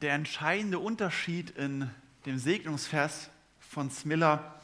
der 0.00 0.14
entscheidende 0.14 0.78
Unterschied 0.78 1.50
in 1.50 1.90
dem 2.26 2.38
Segnungsvers 2.38 3.30
von 3.58 3.90
Smiller, 3.90 4.60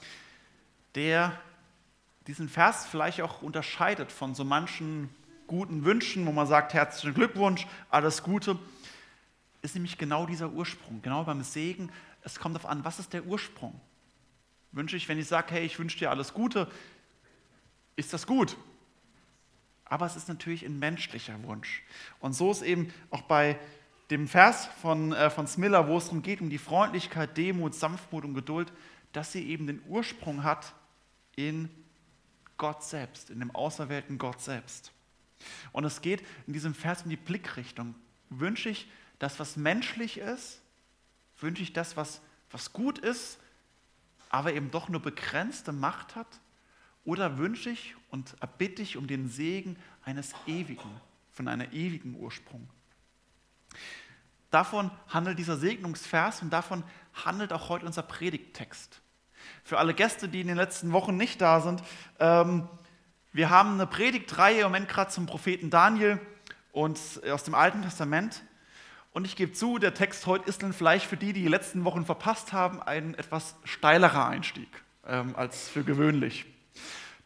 der 0.94 1.38
diesen 2.26 2.48
Vers 2.48 2.86
vielleicht 2.86 3.20
auch 3.20 3.42
unterscheidet 3.42 4.10
von 4.10 4.34
so 4.34 4.44
manchen 4.44 5.10
guten 5.46 5.84
Wünschen, 5.84 6.26
wo 6.26 6.32
man 6.32 6.46
sagt, 6.46 6.74
herzlichen 6.74 7.14
Glückwunsch, 7.14 7.66
alles 7.90 8.22
Gute, 8.22 8.58
ist 9.62 9.74
nämlich 9.74 9.98
genau 9.98 10.26
dieser 10.26 10.50
Ursprung. 10.50 11.02
Genau 11.02 11.24
beim 11.24 11.42
Segen, 11.42 11.90
es 12.22 12.38
kommt 12.38 12.56
darauf 12.56 12.68
an, 12.68 12.84
was 12.84 12.98
ist 12.98 13.12
der 13.12 13.24
Ursprung? 13.26 13.78
Wünsche 14.72 14.96
ich, 14.96 15.08
wenn 15.08 15.18
ich 15.18 15.28
sage, 15.28 15.52
hey, 15.52 15.64
ich 15.64 15.78
wünsche 15.78 15.98
dir 15.98 16.10
alles 16.10 16.34
Gute, 16.34 16.70
ist 17.94 18.12
das 18.12 18.26
gut. 18.26 18.56
Aber 19.84 20.06
es 20.06 20.16
ist 20.16 20.28
natürlich 20.28 20.64
ein 20.64 20.78
menschlicher 20.78 21.40
Wunsch. 21.44 21.82
Und 22.20 22.32
so 22.32 22.50
ist 22.50 22.62
eben 22.62 22.92
auch 23.10 23.22
bei 23.22 23.58
dem 24.10 24.28
Vers 24.28 24.66
von, 24.80 25.12
äh, 25.12 25.30
von 25.30 25.46
Smiller, 25.46 25.88
wo 25.88 25.98
es 25.98 26.04
darum 26.04 26.22
geht, 26.22 26.40
um 26.40 26.50
die 26.50 26.58
Freundlichkeit, 26.58 27.36
Demut, 27.36 27.74
Sanftmut 27.74 28.24
und 28.24 28.34
Geduld, 28.34 28.72
dass 29.12 29.32
sie 29.32 29.48
eben 29.48 29.66
den 29.66 29.82
Ursprung 29.88 30.44
hat 30.44 30.74
in 31.34 31.68
Gott 32.56 32.84
selbst, 32.84 33.30
in 33.30 33.40
dem 33.40 33.54
auserwählten 33.54 34.18
Gott 34.18 34.40
selbst. 34.40 34.92
Und 35.72 35.84
es 35.84 36.00
geht 36.00 36.22
in 36.46 36.52
diesem 36.52 36.74
Vers 36.74 37.02
um 37.02 37.10
die 37.10 37.16
Blickrichtung. 37.16 37.94
Wünsche 38.30 38.70
ich 38.70 38.88
das, 39.18 39.38
was 39.38 39.56
menschlich 39.56 40.18
ist? 40.18 40.60
Wünsche 41.40 41.62
ich 41.62 41.72
das, 41.72 41.96
was, 41.96 42.20
was 42.50 42.72
gut 42.72 42.98
ist, 42.98 43.38
aber 44.30 44.54
eben 44.54 44.70
doch 44.70 44.88
nur 44.88 45.00
begrenzte 45.00 45.72
Macht 45.72 46.16
hat? 46.16 46.40
Oder 47.04 47.38
wünsche 47.38 47.70
ich 47.70 47.94
und 48.10 48.34
erbitte 48.40 48.82
ich 48.82 48.96
um 48.96 49.06
den 49.06 49.28
Segen 49.28 49.76
eines 50.04 50.34
ewigen, 50.46 50.90
von 51.32 51.46
einer 51.46 51.72
ewigen 51.72 52.16
Ursprung? 52.16 52.68
Davon 54.56 54.90
handelt 55.10 55.38
dieser 55.38 55.58
Segnungsvers 55.58 56.40
und 56.40 56.48
davon 56.48 56.82
handelt 57.12 57.52
auch 57.52 57.68
heute 57.68 57.84
unser 57.84 58.00
Predigttext. 58.00 59.02
Für 59.62 59.76
alle 59.76 59.92
Gäste, 59.92 60.30
die 60.30 60.40
in 60.40 60.46
den 60.46 60.56
letzten 60.56 60.92
Wochen 60.92 61.14
nicht 61.14 61.42
da 61.42 61.60
sind, 61.60 61.82
ähm, 62.20 62.66
wir 63.34 63.50
haben 63.50 63.74
eine 63.74 63.86
Predigtreihe 63.86 64.60
im 64.60 64.68
Moment 64.68 64.88
gerade 64.88 65.10
zum 65.10 65.26
Propheten 65.26 65.68
Daniel 65.68 66.18
und 66.72 66.98
aus 67.30 67.44
dem 67.44 67.54
Alten 67.54 67.82
Testament. 67.82 68.40
Und 69.12 69.26
ich 69.26 69.36
gebe 69.36 69.52
zu, 69.52 69.76
der 69.76 69.92
Text 69.92 70.24
heute 70.24 70.48
ist 70.48 70.62
dann 70.62 70.72
vielleicht 70.72 71.04
für 71.04 71.18
die, 71.18 71.34
die 71.34 71.42
die 71.42 71.48
letzten 71.48 71.84
Wochen 71.84 72.06
verpasst 72.06 72.54
haben, 72.54 72.80
ein 72.80 73.12
etwas 73.12 73.56
steilerer 73.64 74.26
Einstieg 74.26 74.70
ähm, 75.06 75.36
als 75.36 75.68
für 75.68 75.84
gewöhnlich. 75.84 76.46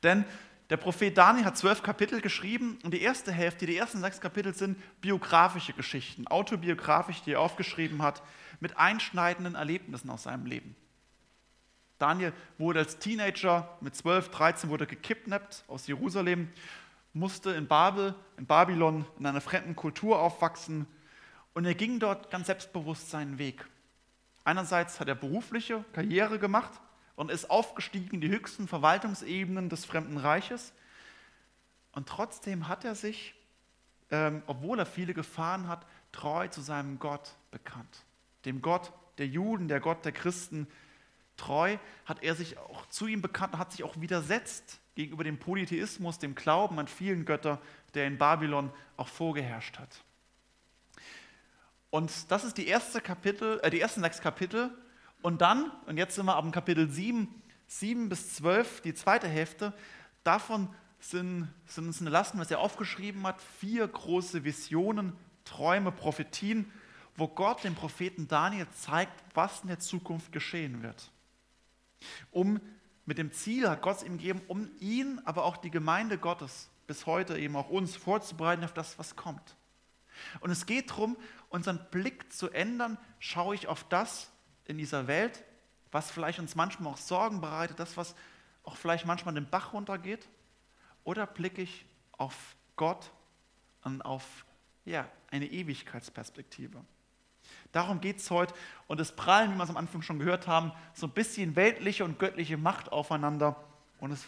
Denn 0.02 0.24
der 0.70 0.76
Prophet 0.76 1.18
Daniel 1.18 1.44
hat 1.44 1.58
zwölf 1.58 1.82
Kapitel 1.82 2.20
geschrieben 2.20 2.78
und 2.84 2.94
die 2.94 3.02
erste 3.02 3.32
Hälfte, 3.32 3.66
die 3.66 3.76
ersten 3.76 4.00
sechs 4.00 4.20
Kapitel 4.20 4.54
sind 4.54 4.78
biografische 5.00 5.72
Geschichten, 5.72 6.28
autobiografisch, 6.28 7.22
die 7.22 7.32
er 7.32 7.40
aufgeschrieben 7.40 8.02
hat, 8.02 8.22
mit 8.60 8.76
einschneidenden 8.76 9.56
Erlebnissen 9.56 10.08
aus 10.10 10.22
seinem 10.22 10.46
Leben. 10.46 10.76
Daniel 11.98 12.32
wurde 12.56 12.78
als 12.78 12.98
Teenager 12.98 13.76
mit 13.80 13.96
12, 13.96 14.30
13 14.30 14.70
wurde 14.70 14.86
gekidnappt 14.86 15.64
aus 15.66 15.88
Jerusalem, 15.88 16.48
musste 17.12 17.50
in 17.50 17.66
Babel, 17.66 18.14
in 18.38 18.46
Babylon, 18.46 19.04
in 19.18 19.26
einer 19.26 19.40
fremden 19.40 19.74
Kultur 19.74 20.20
aufwachsen 20.20 20.86
und 21.52 21.64
er 21.64 21.74
ging 21.74 21.98
dort 21.98 22.30
ganz 22.30 22.46
selbstbewusst 22.46 23.10
seinen 23.10 23.38
Weg. 23.38 23.66
Einerseits 24.44 25.00
hat 25.00 25.08
er 25.08 25.16
berufliche 25.16 25.84
Karriere 25.92 26.38
gemacht, 26.38 26.80
und 27.20 27.30
ist 27.30 27.50
aufgestiegen 27.50 28.14
in 28.14 28.22
die 28.22 28.30
höchsten 28.30 28.66
Verwaltungsebenen 28.66 29.68
des 29.68 29.84
Fremden 29.84 30.16
Reiches. 30.16 30.72
Und 31.92 32.08
trotzdem 32.08 32.66
hat 32.66 32.82
er 32.86 32.94
sich, 32.94 33.34
ähm, 34.10 34.42
obwohl 34.46 34.78
er 34.78 34.86
viele 34.86 35.12
Gefahren 35.12 35.68
hat, 35.68 35.84
treu 36.12 36.48
zu 36.48 36.62
seinem 36.62 36.98
Gott 36.98 37.36
bekannt. 37.50 38.06
Dem 38.46 38.62
Gott 38.62 38.94
der 39.18 39.26
Juden, 39.26 39.68
der 39.68 39.80
Gott 39.80 40.02
der 40.06 40.12
Christen. 40.12 40.66
Treu 41.36 41.76
hat 42.06 42.22
er 42.22 42.34
sich 42.34 42.56
auch 42.56 42.86
zu 42.86 43.06
ihm 43.06 43.20
bekannt 43.20 43.52
und 43.52 43.58
hat 43.58 43.72
sich 43.72 43.84
auch 43.84 44.00
widersetzt 44.00 44.80
gegenüber 44.94 45.22
dem 45.22 45.38
Polytheismus, 45.38 46.18
dem 46.18 46.34
Glauben 46.34 46.78
an 46.78 46.88
vielen 46.88 47.26
Götter, 47.26 47.60
der 47.92 48.06
in 48.06 48.16
Babylon 48.16 48.72
auch 48.96 49.08
vorgeherrscht 49.08 49.78
hat. 49.78 50.04
Und 51.90 52.30
das 52.30 52.44
ist 52.44 52.56
die, 52.56 52.66
erste 52.66 53.02
Kapitel, 53.02 53.60
äh, 53.62 53.68
die 53.68 53.80
ersten 53.80 54.00
sechs 54.00 54.22
Kapitel 54.22 54.70
und 55.22 55.40
dann, 55.40 55.70
und 55.86 55.96
jetzt 55.96 56.14
sind 56.14 56.26
wir 56.26 56.36
ab 56.36 56.52
Kapitel 56.52 56.88
7, 56.88 57.28
7 57.66 58.08
bis 58.08 58.34
12, 58.34 58.80
die 58.82 58.94
zweite 58.94 59.28
Hälfte, 59.28 59.72
davon 60.24 60.68
sind, 60.98 61.48
sind 61.66 61.86
uns 61.86 62.00
entlassen, 62.00 62.40
was 62.40 62.50
er 62.50 62.60
aufgeschrieben 62.60 63.26
hat, 63.26 63.40
vier 63.58 63.86
große 63.86 64.44
Visionen, 64.44 65.14
Träume, 65.44 65.92
Prophetien, 65.92 66.70
wo 67.16 67.28
Gott 67.28 67.64
dem 67.64 67.74
Propheten 67.74 68.28
Daniel 68.28 68.66
zeigt, 68.70 69.12
was 69.34 69.62
in 69.62 69.68
der 69.68 69.78
Zukunft 69.78 70.32
geschehen 70.32 70.82
wird. 70.82 71.10
Um 72.30 72.60
mit 73.06 73.18
dem 73.18 73.32
Ziel 73.32 73.68
hat 73.68 73.82
Gott 73.82 73.98
es 73.98 74.02
ihm 74.04 74.18
gegeben, 74.18 74.40
um 74.46 74.70
ihn, 74.78 75.20
aber 75.24 75.44
auch 75.44 75.56
die 75.56 75.70
Gemeinde 75.70 76.16
Gottes 76.16 76.70
bis 76.86 77.06
heute 77.06 77.38
eben 77.38 77.56
auch 77.56 77.68
uns 77.68 77.96
vorzubereiten 77.96 78.64
auf 78.64 78.72
das, 78.72 78.98
was 78.98 79.16
kommt. 79.16 79.56
Und 80.40 80.50
es 80.50 80.66
geht 80.66 80.90
darum, 80.90 81.16
unseren 81.48 81.80
Blick 81.90 82.32
zu 82.32 82.50
ändern, 82.50 82.98
schaue 83.18 83.54
ich 83.54 83.68
auf 83.68 83.84
das, 83.88 84.30
in 84.70 84.78
dieser 84.78 85.06
Welt, 85.08 85.44
was 85.90 86.10
vielleicht 86.10 86.38
uns 86.38 86.54
manchmal 86.54 86.92
auch 86.92 86.96
Sorgen 86.96 87.40
bereitet, 87.40 87.78
das, 87.80 87.96
was 87.96 88.14
auch 88.62 88.76
vielleicht 88.76 89.04
manchmal 89.04 89.34
den 89.34 89.50
Bach 89.50 89.72
runtergeht? 89.72 90.28
Oder 91.02 91.26
blicke 91.26 91.62
ich 91.62 91.84
auf 92.12 92.54
Gott 92.76 93.10
und 93.82 94.00
auf 94.02 94.44
ja, 94.84 95.10
eine 95.30 95.46
Ewigkeitsperspektive? 95.46 96.80
Darum 97.72 98.00
geht 98.00 98.18
es 98.18 98.30
heute 98.30 98.54
und 98.86 99.00
es 99.00 99.10
prallen, 99.10 99.52
wie 99.52 99.56
wir 99.56 99.64
es 99.64 99.70
am 99.70 99.76
Anfang 99.76 100.02
schon 100.02 100.20
gehört 100.20 100.46
haben, 100.46 100.70
so 100.94 101.06
ein 101.06 101.12
bisschen 101.12 101.56
weltliche 101.56 102.04
und 102.04 102.18
göttliche 102.20 102.56
Macht 102.56 102.92
aufeinander. 102.92 103.56
Und 103.98 104.12
es, 104.12 104.24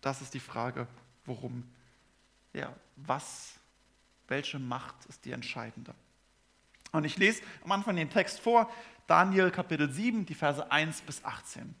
das 0.00 0.22
ist 0.22 0.34
die 0.34 0.40
Frage, 0.40 0.88
worum, 1.24 1.70
ja, 2.52 2.74
was, 2.96 3.54
welche 4.26 4.58
Macht 4.58 5.04
ist 5.06 5.24
die 5.24 5.30
entscheidende? 5.30 5.94
Und 6.92 7.04
ich 7.04 7.16
lese 7.16 7.42
am 7.64 7.72
Anfang 7.72 7.96
den 7.96 8.10
Text 8.10 8.40
vor, 8.40 8.70
Daniel 9.06 9.50
Kapitel 9.50 9.90
7, 9.90 10.26
die 10.26 10.34
Verse 10.34 10.70
1 10.70 11.00
bis 11.02 11.24
18. 11.24 11.74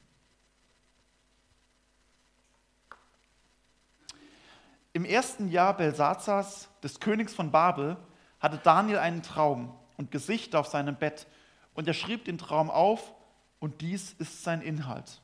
Im 4.94 5.04
ersten 5.04 5.48
Jahr 5.48 5.76
Belsazars, 5.76 6.68
des 6.82 6.98
Königs 6.98 7.34
von 7.34 7.50
Babel, 7.50 7.96
hatte 8.40 8.58
Daniel 8.58 8.98
einen 8.98 9.22
Traum 9.22 9.74
und 9.96 10.10
Gesichter 10.10 10.60
auf 10.60 10.66
seinem 10.66 10.96
Bett. 10.96 11.26
Und 11.74 11.86
er 11.86 11.94
schrieb 11.94 12.24
den 12.24 12.38
Traum 12.38 12.70
auf, 12.70 13.14
und 13.60 13.80
dies 13.80 14.14
ist 14.14 14.42
sein 14.42 14.60
Inhalt. 14.60 15.22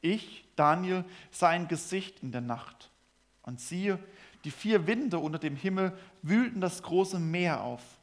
Ich, 0.00 0.48
Daniel, 0.56 1.04
sah 1.30 1.50
ein 1.50 1.68
Gesicht 1.68 2.22
in 2.22 2.32
der 2.32 2.40
Nacht. 2.40 2.90
Und 3.42 3.60
siehe, 3.60 3.98
die 4.44 4.50
vier 4.50 4.86
Winde 4.86 5.18
unter 5.18 5.38
dem 5.38 5.54
Himmel 5.54 5.92
wühlten 6.22 6.62
das 6.62 6.82
große 6.82 7.18
Meer 7.18 7.62
auf 7.62 7.99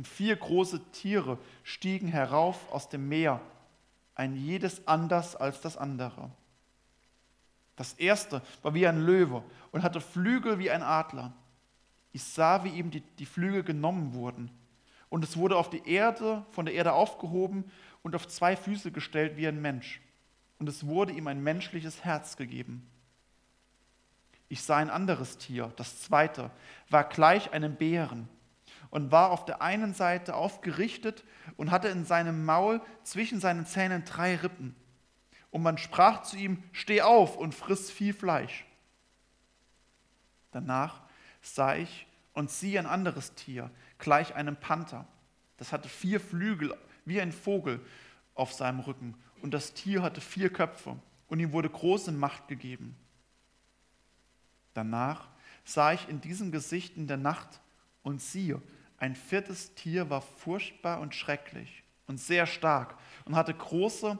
und 0.00 0.08
vier 0.08 0.34
große 0.34 0.80
Tiere 0.92 1.36
stiegen 1.62 2.08
herauf 2.08 2.72
aus 2.72 2.88
dem 2.88 3.10
Meer, 3.10 3.38
ein 4.14 4.34
jedes 4.34 4.88
anders 4.88 5.36
als 5.36 5.60
das 5.60 5.76
andere. 5.76 6.30
Das 7.76 7.92
erste 7.92 8.40
war 8.62 8.72
wie 8.72 8.86
ein 8.86 9.04
Löwe 9.04 9.44
und 9.72 9.82
hatte 9.82 10.00
Flügel 10.00 10.58
wie 10.58 10.70
ein 10.70 10.82
Adler. 10.82 11.34
Ich 12.12 12.24
sah, 12.24 12.64
wie 12.64 12.70
ihm 12.70 12.90
die, 12.90 13.02
die 13.02 13.26
Flügel 13.26 13.62
genommen 13.62 14.14
wurden. 14.14 14.50
Und 15.10 15.22
es 15.22 15.36
wurde 15.36 15.58
auf 15.58 15.68
die 15.68 15.86
Erde, 15.86 16.46
von 16.50 16.64
der 16.64 16.74
Erde 16.74 16.94
aufgehoben 16.94 17.70
und 18.02 18.16
auf 18.16 18.26
zwei 18.26 18.56
Füße 18.56 18.92
gestellt 18.92 19.36
wie 19.36 19.48
ein 19.48 19.60
Mensch. 19.60 20.00
Und 20.58 20.66
es 20.70 20.86
wurde 20.86 21.12
ihm 21.12 21.26
ein 21.26 21.42
menschliches 21.42 22.06
Herz 22.06 22.38
gegeben. 22.38 22.88
Ich 24.48 24.62
sah 24.62 24.78
ein 24.78 24.88
anderes 24.88 25.36
Tier, 25.36 25.70
das 25.76 26.00
zweite, 26.00 26.50
war 26.88 27.04
gleich 27.04 27.52
einem 27.52 27.74
Bären 27.76 28.30
und 28.90 29.12
war 29.12 29.30
auf 29.30 29.44
der 29.44 29.62
einen 29.62 29.94
Seite 29.94 30.34
aufgerichtet 30.34 31.24
und 31.56 31.70
hatte 31.70 31.88
in 31.88 32.04
seinem 32.04 32.44
Maul 32.44 32.80
zwischen 33.04 33.40
seinen 33.40 33.66
Zähnen 33.66 34.04
drei 34.04 34.36
Rippen. 34.36 34.74
Und 35.50 35.62
man 35.62 35.78
sprach 35.78 36.22
zu 36.22 36.36
ihm, 36.36 36.62
steh 36.72 37.02
auf 37.02 37.36
und 37.36 37.54
friss 37.54 37.90
viel 37.90 38.14
Fleisch. 38.14 38.64
Danach 40.50 41.02
sah 41.42 41.76
ich 41.76 42.06
und 42.32 42.50
siehe 42.50 42.78
ein 42.78 42.86
anderes 42.86 43.34
Tier, 43.34 43.70
gleich 43.98 44.34
einem 44.34 44.56
Panther. 44.56 45.06
Das 45.56 45.72
hatte 45.72 45.88
vier 45.88 46.20
Flügel 46.20 46.74
wie 47.04 47.20
ein 47.20 47.32
Vogel 47.32 47.80
auf 48.34 48.52
seinem 48.52 48.80
Rücken. 48.80 49.14
Und 49.42 49.54
das 49.54 49.72
Tier 49.72 50.02
hatte 50.02 50.20
vier 50.20 50.52
Köpfe 50.52 50.96
und 51.28 51.40
ihm 51.40 51.52
wurde 51.52 51.70
große 51.70 52.12
Macht 52.12 52.48
gegeben. 52.48 52.96
Danach 54.74 55.28
sah 55.64 55.92
ich 55.92 56.08
in 56.08 56.20
diesem 56.20 56.52
Gesicht 56.52 56.96
in 56.96 57.06
der 57.06 57.16
Nacht 57.16 57.60
und 58.02 58.20
siehe, 58.20 58.60
ein 59.00 59.16
viertes 59.16 59.74
Tier 59.74 60.10
war 60.10 60.20
furchtbar 60.20 61.00
und 61.00 61.14
schrecklich 61.14 61.82
und 62.06 62.20
sehr 62.20 62.46
stark 62.46 62.96
und 63.24 63.34
hatte 63.34 63.54
große 63.54 64.18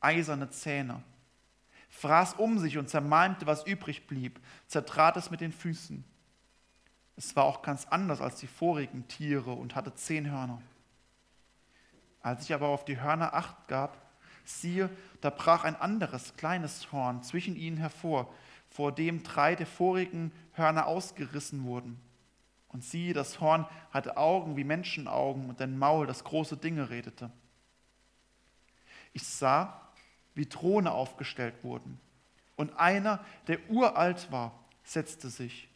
eiserne 0.00 0.50
Zähne, 0.50 1.02
fraß 1.90 2.34
um 2.34 2.58
sich 2.58 2.78
und 2.78 2.88
zermalmte, 2.88 3.46
was 3.46 3.66
übrig 3.66 4.06
blieb, 4.06 4.40
zertrat 4.66 5.16
es 5.18 5.30
mit 5.30 5.42
den 5.42 5.52
Füßen. 5.52 6.02
Es 7.16 7.36
war 7.36 7.44
auch 7.44 7.60
ganz 7.60 7.86
anders 7.86 8.22
als 8.22 8.36
die 8.40 8.46
vorigen 8.46 9.06
Tiere 9.06 9.52
und 9.52 9.76
hatte 9.76 9.94
zehn 9.94 10.30
Hörner. 10.30 10.62
Als 12.22 12.44
ich 12.44 12.54
aber 12.54 12.68
auf 12.68 12.86
die 12.86 13.00
Hörner 13.00 13.34
acht 13.34 13.68
gab, 13.68 14.00
siehe, 14.44 14.88
da 15.20 15.28
brach 15.28 15.64
ein 15.64 15.76
anderes 15.76 16.36
kleines 16.36 16.90
Horn 16.90 17.22
zwischen 17.22 17.54
ihnen 17.54 17.76
hervor, 17.76 18.32
vor 18.70 18.92
dem 18.92 19.22
drei 19.22 19.54
der 19.54 19.66
vorigen 19.66 20.32
Hörner 20.54 20.86
ausgerissen 20.86 21.64
wurden. 21.64 22.00
Und 22.72 22.82
siehe, 22.82 23.12
das 23.12 23.40
Horn 23.40 23.66
hatte 23.90 24.16
Augen 24.16 24.56
wie 24.56 24.64
Menschenaugen 24.64 25.48
und 25.48 25.60
ein 25.60 25.78
Maul, 25.78 26.06
das 26.06 26.24
große 26.24 26.56
Dinge 26.56 26.88
redete. 26.90 27.30
Ich 29.12 29.26
sah, 29.26 29.88
wie 30.34 30.46
Throne 30.46 30.90
aufgestellt 30.90 31.54
wurden. 31.62 32.00
Und 32.56 32.78
einer, 32.78 33.24
der 33.46 33.58
uralt 33.70 34.32
war, 34.32 34.58
setzte 34.84 35.28
sich. 35.28 35.68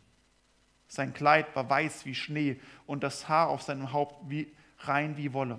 Sein 0.88 1.12
Kleid 1.12 1.54
war 1.54 1.68
weiß 1.68 2.06
wie 2.06 2.14
Schnee 2.14 2.60
und 2.86 3.02
das 3.02 3.28
Haar 3.28 3.48
auf 3.48 3.62
seinem 3.62 3.92
Haupt 3.92 4.30
wie, 4.30 4.52
rein 4.78 5.16
wie 5.16 5.32
Wolle. 5.32 5.58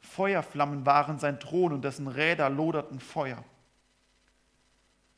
Feuerflammen 0.00 0.86
waren 0.86 1.18
sein 1.18 1.40
Thron 1.40 1.72
und 1.72 1.82
dessen 1.84 2.06
Räder 2.06 2.48
loderten 2.48 3.00
Feuer. 3.00 3.44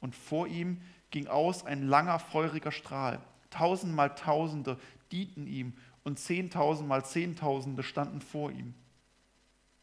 Und 0.00 0.14
vor 0.14 0.46
ihm 0.46 0.81
ging 1.11 1.26
aus 1.26 1.64
ein 1.64 1.87
langer, 1.87 2.19
feuriger 2.19 2.73
Strahl. 2.73 3.20
Tausendmal 3.50 4.14
Tausende 4.14 4.79
dienten 5.12 5.46
ihm 5.46 5.75
und 6.05 6.19
zehntausendmal 6.19 7.05
Zehntausende 7.05 7.82
standen 7.82 8.20
vor 8.20 8.50
ihm. 8.50 8.75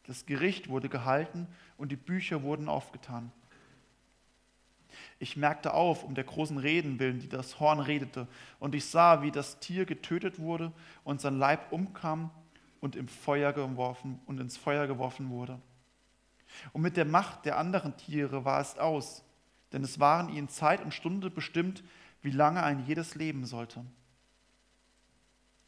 Das 0.04 0.26
Gericht 0.26 0.68
wurde 0.68 0.88
gehalten 0.88 1.48
und 1.76 1.90
die 1.90 1.96
Bücher 1.96 2.42
wurden 2.42 2.68
aufgetan. 2.68 3.32
Ich 5.18 5.36
merkte 5.36 5.74
auf, 5.74 6.04
um 6.04 6.14
der 6.14 6.24
großen 6.24 6.58
Reden 6.58 6.98
willen, 6.98 7.20
die 7.20 7.28
das 7.28 7.60
Horn 7.60 7.80
redete, 7.80 8.28
und 8.58 8.74
ich 8.74 8.86
sah, 8.86 9.22
wie 9.22 9.30
das 9.30 9.58
Tier 9.60 9.84
getötet 9.84 10.38
wurde 10.38 10.72
und 11.04 11.20
sein 11.20 11.38
Leib 11.38 11.72
umkam 11.72 12.30
und 12.80 12.96
im 12.96 13.08
Feuer 13.08 13.52
geworfen 13.52 14.20
und 14.26 14.40
ins 14.40 14.56
Feuer 14.56 14.86
geworfen 14.86 15.30
wurde. 15.30 15.60
Und 16.72 16.82
mit 16.82 16.96
der 16.96 17.04
Macht 17.04 17.44
der 17.44 17.58
anderen 17.58 17.96
Tiere 17.96 18.44
war 18.44 18.60
es 18.60 18.78
aus, 18.78 19.24
denn 19.72 19.82
es 19.82 19.98
waren 19.98 20.28
ihnen 20.28 20.48
Zeit 20.48 20.82
und 20.82 20.94
Stunde 20.94 21.30
bestimmt, 21.30 21.82
wie 22.22 22.30
lange 22.30 22.62
ein 22.62 22.86
jedes 22.86 23.14
leben 23.14 23.44
sollte. 23.44 23.84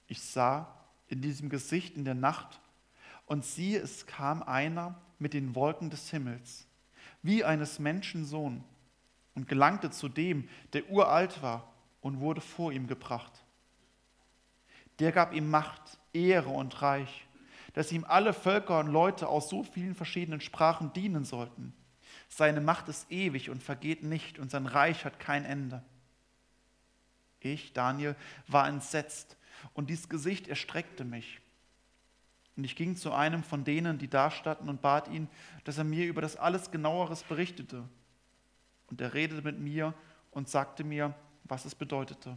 Ich 0.09 0.23
sah 0.23 0.75
in 1.07 1.23
diesem 1.23 1.49
Gesicht 1.49 1.97
in 1.97 2.05
der 2.05 2.15
Nacht, 2.15 2.61
und 3.27 3.45
siehe, 3.45 3.79
es 3.79 4.07
kam 4.07 4.43
einer 4.43 4.99
mit 5.19 5.35
den 5.35 5.55
Wolken 5.55 5.91
des 5.91 6.11
Himmels, 6.11 6.67
wie 7.23 7.45
eines 7.45 7.79
Menschen 7.79 8.25
Sohn, 8.25 8.65
und 9.35 9.47
gelangte 9.49 9.91
zu 9.91 10.09
dem, 10.09 10.49
der 10.73 10.91
uralt 10.91 11.43
war, 11.43 11.73
und 12.01 12.21
wurde 12.21 12.41
vor 12.41 12.73
ihm 12.73 12.87
gebracht. 12.87 13.45
Der 14.99 15.13
gab 15.13 15.35
ihm 15.35 15.51
Macht, 15.51 15.99
Ehre 16.13 16.49
und 16.49 16.81
Reich, 16.81 17.27
dass 17.75 17.93
ihm 17.93 18.05
alle 18.05 18.33
Völker 18.33 18.81
und 18.81 18.89
Leute 18.89 19.29
aus 19.29 19.49
so 19.49 19.63
vielen 19.63 19.95
verschiedenen 19.95 20.41
Sprachen 20.41 20.93
dienen 20.93 21.25
sollten. 21.25 21.75
Seine 22.29 22.61
Macht 22.61 22.89
ist 22.89 23.11
ewig 23.11 23.51
und 23.51 23.63
vergeht 23.63 24.03
nicht, 24.03 24.39
und 24.39 24.51
sein 24.51 24.67
Reich 24.67 25.05
hat 25.05 25.21
kein 25.21 25.45
Ende. 25.45 25.85
Ich, 27.41 27.73
Daniel, 27.73 28.17
war 28.47 28.67
entsetzt, 28.67 29.37
und 29.75 29.91
dies 29.91 30.09
Gesicht 30.09 30.49
erstreckte 30.49 31.05
mich. 31.05 31.41
Und 32.57 32.65
ich 32.65 32.75
ging 32.75 32.97
zu 32.97 33.13
einem 33.13 33.45
von 33.45 33.65
denen, 33.65 33.99
die 33.99 34.09
da 34.09 34.31
standen, 34.31 34.69
und 34.69 34.83
bat 34.83 35.09
ihn, 35.09 35.29
dass 35.65 35.79
er 35.79 35.85
mir 35.85 36.07
über 36.07 36.21
das 36.21 36.37
alles 36.37 36.71
genaueres 36.73 37.23
berichtete. 37.23 37.89
Und 38.89 39.01
er 39.01 39.15
redete 39.15 39.43
mit 39.43 39.61
mir 39.61 39.95
und 40.33 40.49
sagte 40.49 40.83
mir, 40.83 41.15
was 41.45 41.65
es 41.65 41.75
bedeutete. 41.75 42.37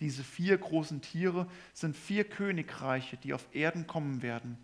Diese 0.00 0.24
vier 0.24 0.58
großen 0.58 1.00
Tiere 1.00 1.46
sind 1.72 1.96
vier 1.96 2.24
Königreiche, 2.24 3.16
die 3.16 3.32
auf 3.32 3.46
Erden 3.54 3.86
kommen 3.86 4.22
werden. 4.22 4.58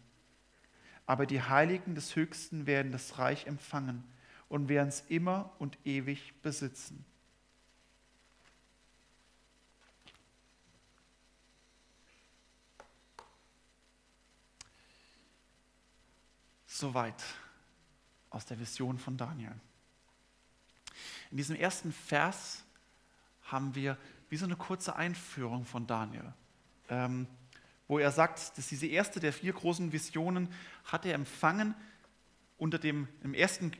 Aber 1.06 1.26
die 1.26 1.42
Heiligen 1.42 1.94
des 1.94 2.16
Höchsten 2.16 2.66
werden 2.66 2.92
das 2.92 3.18
Reich 3.18 3.46
empfangen 3.46 4.04
und 4.48 4.68
werden 4.68 4.88
es 4.88 5.00
immer 5.08 5.52
und 5.58 5.78
ewig 5.84 6.34
besitzen. 6.42 7.04
Soweit 16.82 17.22
aus 18.28 18.44
der 18.44 18.58
Vision 18.58 18.98
von 18.98 19.16
Daniel. 19.16 19.54
In 21.30 21.36
diesem 21.36 21.54
ersten 21.54 21.92
Vers 21.92 22.64
haben 23.44 23.76
wir 23.76 23.96
wie 24.30 24.36
so 24.36 24.46
eine 24.46 24.56
kurze 24.56 24.96
Einführung 24.96 25.64
von 25.64 25.86
Daniel, 25.86 26.32
ähm, 26.88 27.28
wo 27.86 28.00
er 28.00 28.10
sagt, 28.10 28.58
dass 28.58 28.66
diese 28.66 28.88
erste 28.88 29.20
der 29.20 29.32
vier 29.32 29.52
großen 29.52 29.92
Visionen 29.92 30.52
hat 30.84 31.06
er 31.06 31.14
empfangen 31.14 31.76
unter 32.58 32.80
dem, 32.80 33.06
im, 33.22 33.32
ersten, 33.32 33.70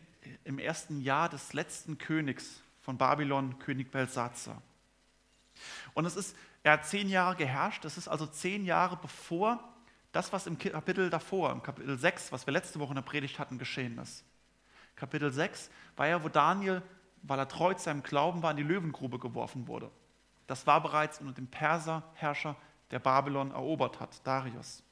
im 0.44 0.60
ersten 0.60 1.00
Jahr 1.00 1.28
des 1.28 1.54
letzten 1.54 1.98
Königs 1.98 2.62
von 2.82 2.98
Babylon, 2.98 3.58
König 3.58 3.90
Belsazar. 3.90 4.62
Und 5.94 6.04
es 6.04 6.14
ist, 6.14 6.36
er 6.62 6.74
hat 6.74 6.86
zehn 6.86 7.08
Jahre 7.08 7.34
geherrscht, 7.34 7.84
das 7.84 7.98
ist 7.98 8.06
also 8.06 8.26
zehn 8.26 8.64
Jahre 8.64 8.96
bevor 8.96 9.71
das, 10.12 10.32
was 10.32 10.46
im 10.46 10.58
Kapitel 10.58 11.10
davor, 11.10 11.50
im 11.50 11.62
Kapitel 11.62 11.98
6, 11.98 12.32
was 12.32 12.46
wir 12.46 12.52
letzte 12.52 12.78
Woche 12.78 12.90
in 12.90 12.96
der 12.96 13.02
Predigt 13.02 13.38
hatten, 13.38 13.58
geschehen 13.58 13.98
ist. 13.98 14.24
Kapitel 14.94 15.32
6 15.32 15.70
war 15.96 16.06
ja, 16.06 16.22
wo 16.22 16.28
Daniel, 16.28 16.82
weil 17.22 17.38
er 17.38 17.48
treu 17.48 17.72
zu 17.74 17.84
seinem 17.84 18.02
Glauben 18.02 18.42
war, 18.42 18.50
in 18.50 18.58
die 18.58 18.62
Löwengrube 18.62 19.18
geworfen 19.18 19.66
wurde. 19.66 19.90
Das 20.46 20.66
war 20.66 20.82
bereits 20.82 21.18
unter 21.20 21.32
dem 21.32 21.46
Perserherrscher, 21.46 22.56
der 22.90 22.98
Babylon 22.98 23.52
erobert 23.52 24.00
hat, 24.00 24.24
Darius. 24.26 24.82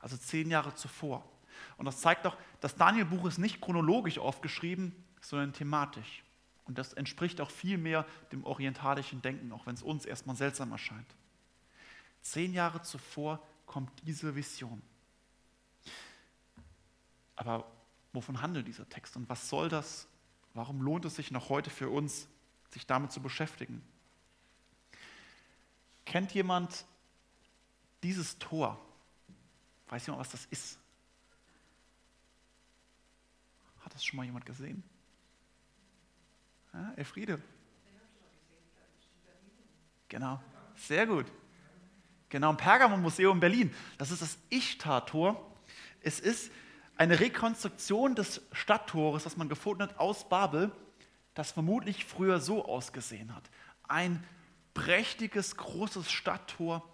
Also 0.00 0.16
zehn 0.16 0.50
Jahre 0.50 0.74
zuvor. 0.74 1.24
Und 1.78 1.86
das 1.86 2.00
zeigt 2.00 2.26
doch, 2.26 2.36
das 2.60 2.76
Daniel-Buch 2.76 3.26
ist 3.26 3.38
nicht 3.38 3.60
chronologisch 3.60 4.18
aufgeschrieben, 4.18 4.94
sondern 5.20 5.52
thematisch. 5.52 6.22
Und 6.66 6.76
das 6.76 6.92
entspricht 6.92 7.40
auch 7.40 7.50
viel 7.50 7.78
mehr 7.78 8.04
dem 8.30 8.44
orientalischen 8.44 9.22
Denken, 9.22 9.52
auch 9.52 9.64
wenn 9.66 9.74
es 9.74 9.82
uns 9.82 10.04
erstmal 10.04 10.36
seltsam 10.36 10.70
erscheint. 10.70 11.14
Zehn 12.20 12.52
Jahre 12.52 12.82
zuvor 12.82 13.42
kommt 13.68 13.92
diese 14.04 14.34
Vision. 14.34 14.82
Aber 17.36 17.70
wovon 18.12 18.42
handelt 18.42 18.66
dieser 18.66 18.88
Text 18.88 19.14
und 19.16 19.28
was 19.28 19.48
soll 19.48 19.68
das? 19.68 20.08
Warum 20.54 20.82
lohnt 20.82 21.04
es 21.04 21.14
sich 21.14 21.30
noch 21.30 21.50
heute 21.50 21.70
für 21.70 21.88
uns, 21.88 22.26
sich 22.70 22.86
damit 22.86 23.12
zu 23.12 23.22
beschäftigen? 23.22 23.80
Kennt 26.04 26.32
jemand 26.32 26.84
dieses 28.02 28.38
Tor? 28.38 28.80
Weiß 29.88 30.06
jemand, 30.06 30.20
was 30.20 30.32
das 30.32 30.46
ist? 30.46 30.78
Hat 33.84 33.94
das 33.94 34.04
schon 34.04 34.16
mal 34.16 34.24
jemand 34.24 34.46
gesehen? 34.46 34.82
Ja, 36.72 36.92
Elfriede? 36.96 37.40
Genau, 40.08 40.42
sehr 40.74 41.06
gut. 41.06 41.26
Genau, 42.28 42.50
im 42.50 42.56
Pergamon-Museum 42.56 43.40
Berlin. 43.40 43.74
Das 43.96 44.10
ist 44.10 44.20
das 44.20 44.38
Ichtar-Tor. 44.50 45.50
Es 46.00 46.20
ist 46.20 46.52
eine 46.96 47.20
Rekonstruktion 47.20 48.14
des 48.14 48.42
Stadttores, 48.52 49.24
das 49.24 49.36
man 49.36 49.48
gefunden 49.48 49.84
hat 49.84 49.98
aus 49.98 50.28
Babel, 50.28 50.70
das 51.34 51.52
vermutlich 51.52 52.04
früher 52.04 52.40
so 52.40 52.64
ausgesehen 52.66 53.34
hat. 53.34 53.44
Ein 53.84 54.22
prächtiges, 54.74 55.56
großes 55.56 56.10
Stadttor 56.10 56.86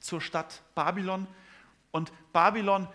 zur 0.00 0.20
Stadt 0.20 0.62
Babylon. 0.74 1.26
Und 1.92 2.12
Babylon 2.32 2.88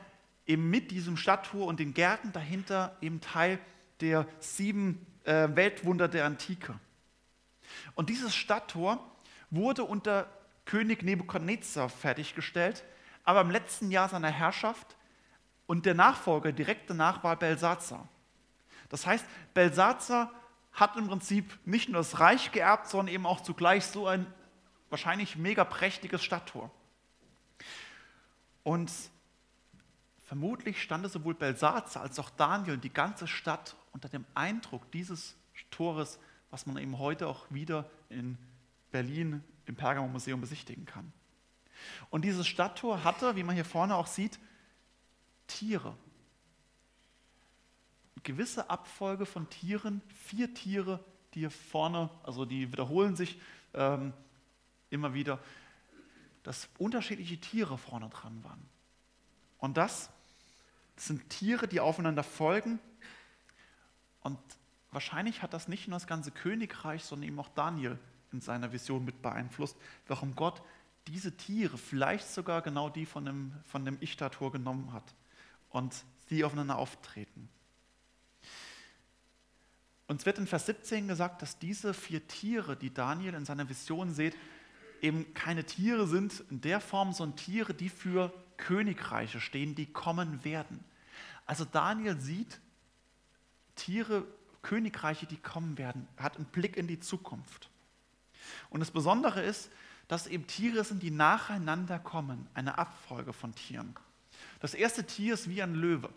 eben 0.46 0.70
mit 0.70 0.92
diesem 0.92 1.16
Stadttor 1.16 1.68
und 1.68 1.80
den 1.80 1.94
Gärten 1.94 2.34
dahinter 2.34 2.98
eben 3.02 3.22
Teil 3.22 3.60
der 4.02 4.28
sieben 4.40 5.06
äh, 5.24 5.48
Weltwunder 5.56 6.08
der 6.08 6.26
Antike. 6.26 6.78
Und 7.96 8.10
dieses 8.10 8.36
Stadttor 8.36 9.00
wurde 9.52 9.84
unter 9.84 10.28
König 10.70 11.02
Nebukadnezar 11.02 11.90
fertiggestellt, 11.90 12.84
aber 13.24 13.42
im 13.42 13.50
letzten 13.50 13.90
Jahr 13.90 14.08
seiner 14.08 14.30
Herrschaft 14.30 14.96
und 15.66 15.88
der 15.88 15.96
Nachfolger 15.96 16.52
direkt 16.52 16.92
danach 16.92 17.24
war 17.24 17.38
Belsazar. 17.38 18.08
Das 18.90 19.08
heißt, 19.08 19.26
Belsazar 19.56 20.32
hat 20.72 20.96
im 20.96 21.08
Prinzip 21.08 21.58
nicht 21.66 21.90
nur 21.90 22.02
das 22.02 22.20
Reich 22.20 22.52
geerbt, 22.52 22.88
sondern 22.88 23.16
eben 23.16 23.26
auch 23.26 23.42
zugleich 23.42 23.84
so 23.84 24.06
ein 24.06 24.28
wahrscheinlich 24.92 25.38
mega 25.38 25.64
prächtiges 25.64 26.24
Stadttor. 26.24 26.70
Und 28.62 28.92
vermutlich 30.26 30.84
stand 30.84 31.10
sowohl 31.10 31.34
Belsazar 31.34 32.04
als 32.04 32.20
auch 32.20 32.30
Daniel 32.30 32.76
und 32.76 32.84
die 32.84 32.94
ganze 32.94 33.26
Stadt 33.26 33.76
unter 33.92 34.08
dem 34.08 34.24
Eindruck 34.36 34.92
dieses 34.92 35.36
Tores, 35.72 36.20
was 36.52 36.68
man 36.68 36.78
eben 36.78 37.00
heute 37.00 37.28
auch 37.28 37.48
wieder 37.50 37.90
in 38.10 38.38
Berlin 38.92 39.44
im 39.70 39.76
Pergamon-Museum 39.76 40.42
besichtigen 40.42 40.86
kann. 40.86 41.14
Und 42.10 42.26
dieses 42.26 42.48
Stadttor 42.48 43.04
hatte, 43.04 43.36
wie 43.36 43.44
man 43.44 43.56
hier 43.56 43.66
vorne 43.66 43.96
auch 43.96 44.08
sieht, 44.08 44.38
Tiere 45.48 45.96
gewisse 48.24 48.70
Abfolge 48.70 49.26
von 49.26 49.50
Tieren, 49.50 50.02
vier 50.26 50.54
Tiere, 50.54 51.04
die 51.34 51.40
hier 51.40 51.52
vorne, 51.52 52.10
also 52.24 52.46
die 52.46 52.72
wiederholen 52.72 53.16
sich 53.16 53.40
ähm, 53.74 54.14
immer 54.90 55.14
wieder, 55.14 55.40
dass 56.44 56.70
unterschiedliche 56.78 57.40
Tiere 57.40 57.78
vorne 57.78 58.10
dran 58.10 58.44
waren. 58.44 58.64
Und 59.58 59.78
das 59.78 60.10
Das 60.96 61.08
sind 61.08 61.30
Tiere, 61.30 61.68
die 61.68 61.80
aufeinander 61.80 62.24
folgen. 62.24 62.80
Und 64.22 64.40
wahrscheinlich 64.92 65.42
hat 65.42 65.54
das 65.54 65.68
nicht 65.68 65.88
nur 65.88 65.96
das 65.96 66.08
ganze 66.08 66.32
Königreich, 66.32 67.04
sondern 67.04 67.30
eben 67.30 67.40
auch 67.40 67.50
Daniel 67.50 67.98
in 68.32 68.42
seiner 68.42 68.72
Vision 68.72 69.06
mit 69.06 69.22
beeinflusst, 69.22 69.78
warum 70.08 70.36
Gott 70.36 70.62
diese 71.08 71.36
Tiere, 71.36 71.78
vielleicht 71.78 72.28
sogar 72.32 72.62
genau 72.62 72.90
die 72.90 73.06
von 73.06 73.26
dem, 73.26 73.54
von 73.66 73.86
dem 73.86 73.98
Ichtator 74.02 74.52
genommen 74.52 74.94
hat 74.94 75.16
und 75.70 76.04
sie 76.28 76.44
aufeinander 76.44 76.78
auftreten. 76.78 77.50
Uns 80.08 80.26
wird 80.26 80.40
in 80.40 80.48
Vers 80.48 80.66
17 80.66 81.08
gesagt, 81.08 81.42
dass 81.42 81.60
diese 81.60 81.94
vier 81.94 82.28
Tiere, 82.28 82.76
die 82.76 82.94
Daniel 82.94 83.36
in 83.36 83.46
seiner 83.46 83.70
Vision 83.70 84.14
sieht, 84.14 84.36
eben 85.02 85.34
keine 85.34 85.64
Tiere 85.64 86.08
sind 86.08 86.44
in 86.50 86.62
der 86.62 86.80
Form, 86.80 87.14
sondern 87.14 87.38
Tiere, 87.38 87.74
die 87.74 87.90
für 87.90 88.34
Königreiche 88.58 89.40
stehen, 89.40 89.76
die 89.76 89.86
kommen 89.86 90.44
werden. 90.44 90.84
Also 91.46 91.66
Daniel 91.66 92.20
sieht 92.20 92.60
Tiere, 93.76 94.26
Königreiche, 94.62 95.26
die 95.26 95.38
kommen 95.38 95.78
werden. 95.78 96.08
Er 96.18 96.24
hat 96.24 96.36
einen 96.36 96.46
Blick 96.46 96.76
in 96.76 96.88
die 96.88 97.00
Zukunft. 97.00 97.69
Und 98.70 98.80
das 98.80 98.92
Besondere 98.92 99.42
ist, 99.42 99.70
dass 100.08 100.28
eben 100.28 100.48
Tiere 100.48 100.84
sind, 100.84 101.04
die 101.04 101.12
nacheinander 101.12 102.00
kommen, 102.00 102.48
eine 102.54 102.78
Abfolge 102.78 103.34
von 103.34 103.54
Tieren. 103.54 103.96
Das 104.60 104.74
erste 104.74 105.06
Tier 105.06 105.36
ist 105.36 105.50
wie 105.50 105.62
ein 105.62 105.76
Löwe. 105.76 106.10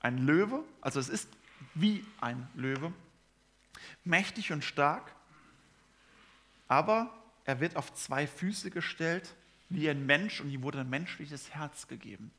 Ein 0.00 0.18
Löwe, 0.18 0.64
also 0.80 1.00
es 1.00 1.08
ist 1.08 1.28
wie 1.74 2.04
ein 2.20 2.48
Löwe, 2.54 2.92
mächtig 4.04 4.52
und 4.52 4.64
stark, 4.64 5.14
aber 6.68 7.12
er 7.44 7.60
wird 7.60 7.76
auf 7.76 7.92
zwei 7.94 8.26
Füße 8.26 8.70
gestellt, 8.70 9.34
wie 9.68 9.88
ein 9.88 10.06
Mensch, 10.06 10.40
und 10.40 10.50
ihm 10.50 10.62
wurde 10.62 10.80
ein 10.80 10.90
menschliches 10.90 11.50
Herz 11.50 11.88
gegeben. 11.88 12.30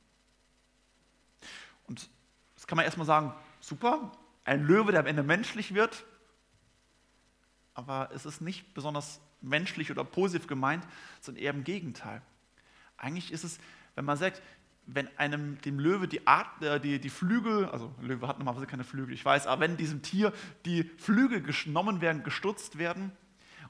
Und 1.88 2.10
das 2.56 2.68
kann 2.68 2.78
man 2.78 2.86
erstmal 2.86 3.08
sagen, 3.08 3.34
super, 3.60 4.12
ein 4.46 4.66
Löwe, 4.66 4.92
der 4.92 5.02
am 5.02 5.08
Ende 5.08 5.24
menschlich 5.24 5.74
wird, 5.74 6.06
aber 7.74 8.10
es 8.14 8.26
ist 8.26 8.42
nicht 8.42 8.74
besonders 8.74 9.20
menschlich 9.42 9.92
oder 9.92 10.04
positiv 10.04 10.48
gemeint, 10.48 10.86
sondern 11.22 11.44
eher 11.44 11.54
im 11.54 11.64
Gegenteil. 11.64 12.22
Eigentlich 12.98 13.32
ist 13.32 13.44
es, 13.44 13.60
wenn 13.96 14.06
man 14.06 14.18
sagt, 14.18 14.42
wenn 14.86 15.08
einem 15.18 15.62
dem 15.62 15.80
Löwe 15.80 16.08
die, 16.08 16.28
Art, 16.28 16.62
äh, 16.62 16.80
die, 16.80 17.00
die 17.00 17.10
Flügel, 17.10 17.66
also 17.66 17.94
Löwe 18.02 18.28
hat 18.28 18.38
normalerweise 18.38 18.68
keine 18.68 18.84
Flügel, 18.84 19.14
ich 19.14 19.24
weiß, 19.24 19.48
aber 19.48 19.62
wenn 19.62 19.78
diesem 19.78 20.02
Tier 20.02 20.34
die 20.66 20.84
Flügel 20.84 21.42
genommen 21.42 22.02
werden, 22.02 22.24
gestutzt 22.24 22.78
werden 22.78 23.12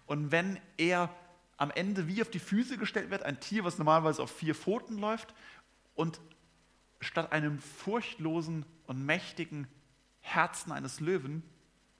und 0.05 0.31
wenn 0.31 0.60
er 0.77 1.10
am 1.57 1.72
Ende 1.72 2.07
wie 2.07 2.22
auf 2.22 2.29
die 2.29 2.39
Füße 2.39 2.77
gestellt 2.77 3.12
wird, 3.12 3.24
ein 3.24 3.39
Tier, 3.39 3.63
was 3.63 3.77
normalerweise 3.77 4.24
auf 4.24 4.31
vier 4.31 4.55
Pfoten 4.55 4.98
läuft 4.98 5.33
und 5.93 6.19
statt 7.00 7.31
einem 7.31 7.60
furchtlosen 7.60 8.65
und 8.88 9.05
mächtigen 9.05 9.67
Herzen 10.19 10.72
eines 10.72 11.00
Löwen 11.00 11.43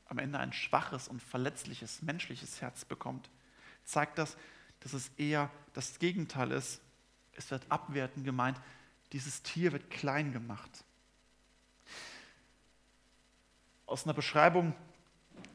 am 0.08 0.20
Ende 0.20 0.40
ein 0.40 0.54
schwaches 0.54 1.08
und 1.08 1.22
verletzliches 1.22 2.02
menschliches 2.02 2.62
Herz 2.62 2.86
bekommt, 2.86 3.30
zeigt 3.84 4.18
das, 4.18 4.38
dass 4.82 4.94
es 4.94 5.10
eher 5.18 5.50
das 5.74 6.00
Gegenteil 6.00 6.52
ist. 6.52 6.82
Es 7.34 7.50
wird 7.52 7.66
abwertend 7.70 8.26
gemeint, 8.26 8.60
dieses 9.12 9.42
Tier 9.44 9.72
wird 9.72 9.90
klein 9.90 10.34
gemacht. 10.34 10.84
Aus 13.86 14.06
einer 14.06 14.14
Beschreibung 14.14 14.76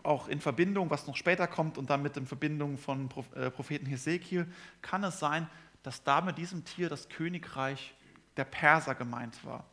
auch 0.03 0.29
in 0.29 0.41
Verbindung, 0.41 0.91
was 0.91 1.07
noch 1.07 1.17
später 1.17 1.47
kommt 1.47 1.79
und 1.79 1.91
dann 1.91 2.03
mit 2.03 2.17
in 2.17 2.27
Verbindung 2.27 2.79
von 2.79 3.11
äh, 3.35 3.51
Propheten 3.51 3.87
Hesekiel, 3.87 4.51
kann 4.81 5.05
es 5.05 5.19
sein, 5.19 5.49
dass 5.83 6.03
da 6.03 6.21
mit 6.21 6.39
diesem 6.39 6.65
Tier 6.65 6.89
das 6.89 7.09
Königreich 7.09 7.95
der 8.37 8.45
Perser 8.45 8.95
gemeint 8.95 9.45
war. 9.45 9.65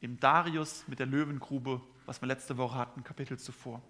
Im 0.00 0.18
Darius 0.18 0.84
mit 0.88 0.98
der 0.98 1.06
Löwengrube, 1.06 1.80
was 2.06 2.20
wir 2.22 2.26
letzte 2.26 2.56
Woche 2.56 2.76
hatten, 2.76 3.04
Kapitel 3.04 3.38
zuvor. 3.38 3.82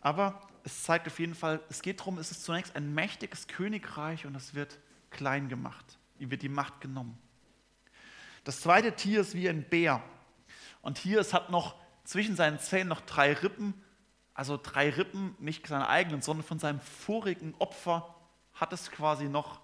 Aber 0.00 0.40
es 0.64 0.82
zeigt 0.82 1.06
auf 1.06 1.18
jeden 1.18 1.34
Fall, 1.34 1.60
es 1.68 1.82
geht 1.82 2.00
darum, 2.00 2.18
es 2.18 2.30
ist 2.30 2.44
zunächst 2.44 2.76
ein 2.76 2.94
mächtiges 2.94 3.48
Königreich 3.48 4.26
und 4.26 4.34
es 4.34 4.54
wird 4.54 4.78
klein 5.10 5.48
gemacht. 5.48 5.98
Ihm 6.18 6.30
wird 6.30 6.42
die 6.42 6.48
Macht 6.48 6.80
genommen. 6.80 7.18
Das 8.44 8.60
zweite 8.60 8.94
Tier 8.94 9.20
ist 9.20 9.34
wie 9.34 9.48
ein 9.48 9.68
Bär. 9.68 10.02
Und 10.82 10.98
hier, 10.98 11.20
es 11.20 11.34
hat 11.34 11.50
noch 11.50 11.74
zwischen 12.04 12.36
seinen 12.36 12.58
Zähnen 12.58 12.88
noch 12.88 13.02
drei 13.02 13.32
Rippen. 13.32 13.74
Also 14.34 14.58
drei 14.62 14.90
Rippen, 14.90 15.34
nicht 15.38 15.66
seine 15.66 15.88
eigenen, 15.88 16.22
sondern 16.22 16.46
von 16.46 16.58
seinem 16.58 16.80
vorigen 16.80 17.54
Opfer 17.58 18.14
hat 18.54 18.72
es 18.72 18.90
quasi 18.90 19.28
noch, 19.28 19.60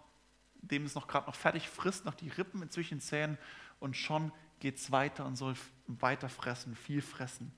dem 0.54 0.84
es 0.84 0.94
noch 0.94 1.08
gerade 1.08 1.26
noch 1.26 1.34
fertig 1.34 1.68
frisst, 1.68 2.04
noch 2.04 2.14
die 2.14 2.28
Rippen 2.28 2.62
inzwischen 2.62 3.00
Zähnen 3.00 3.38
und 3.80 3.96
schon 3.96 4.32
geht 4.60 4.76
es 4.76 4.90
weiter 4.90 5.24
und 5.26 5.36
soll 5.36 5.54
weiter 5.86 6.28
fressen, 6.28 6.74
viel 6.74 7.02
fressen. 7.02 7.52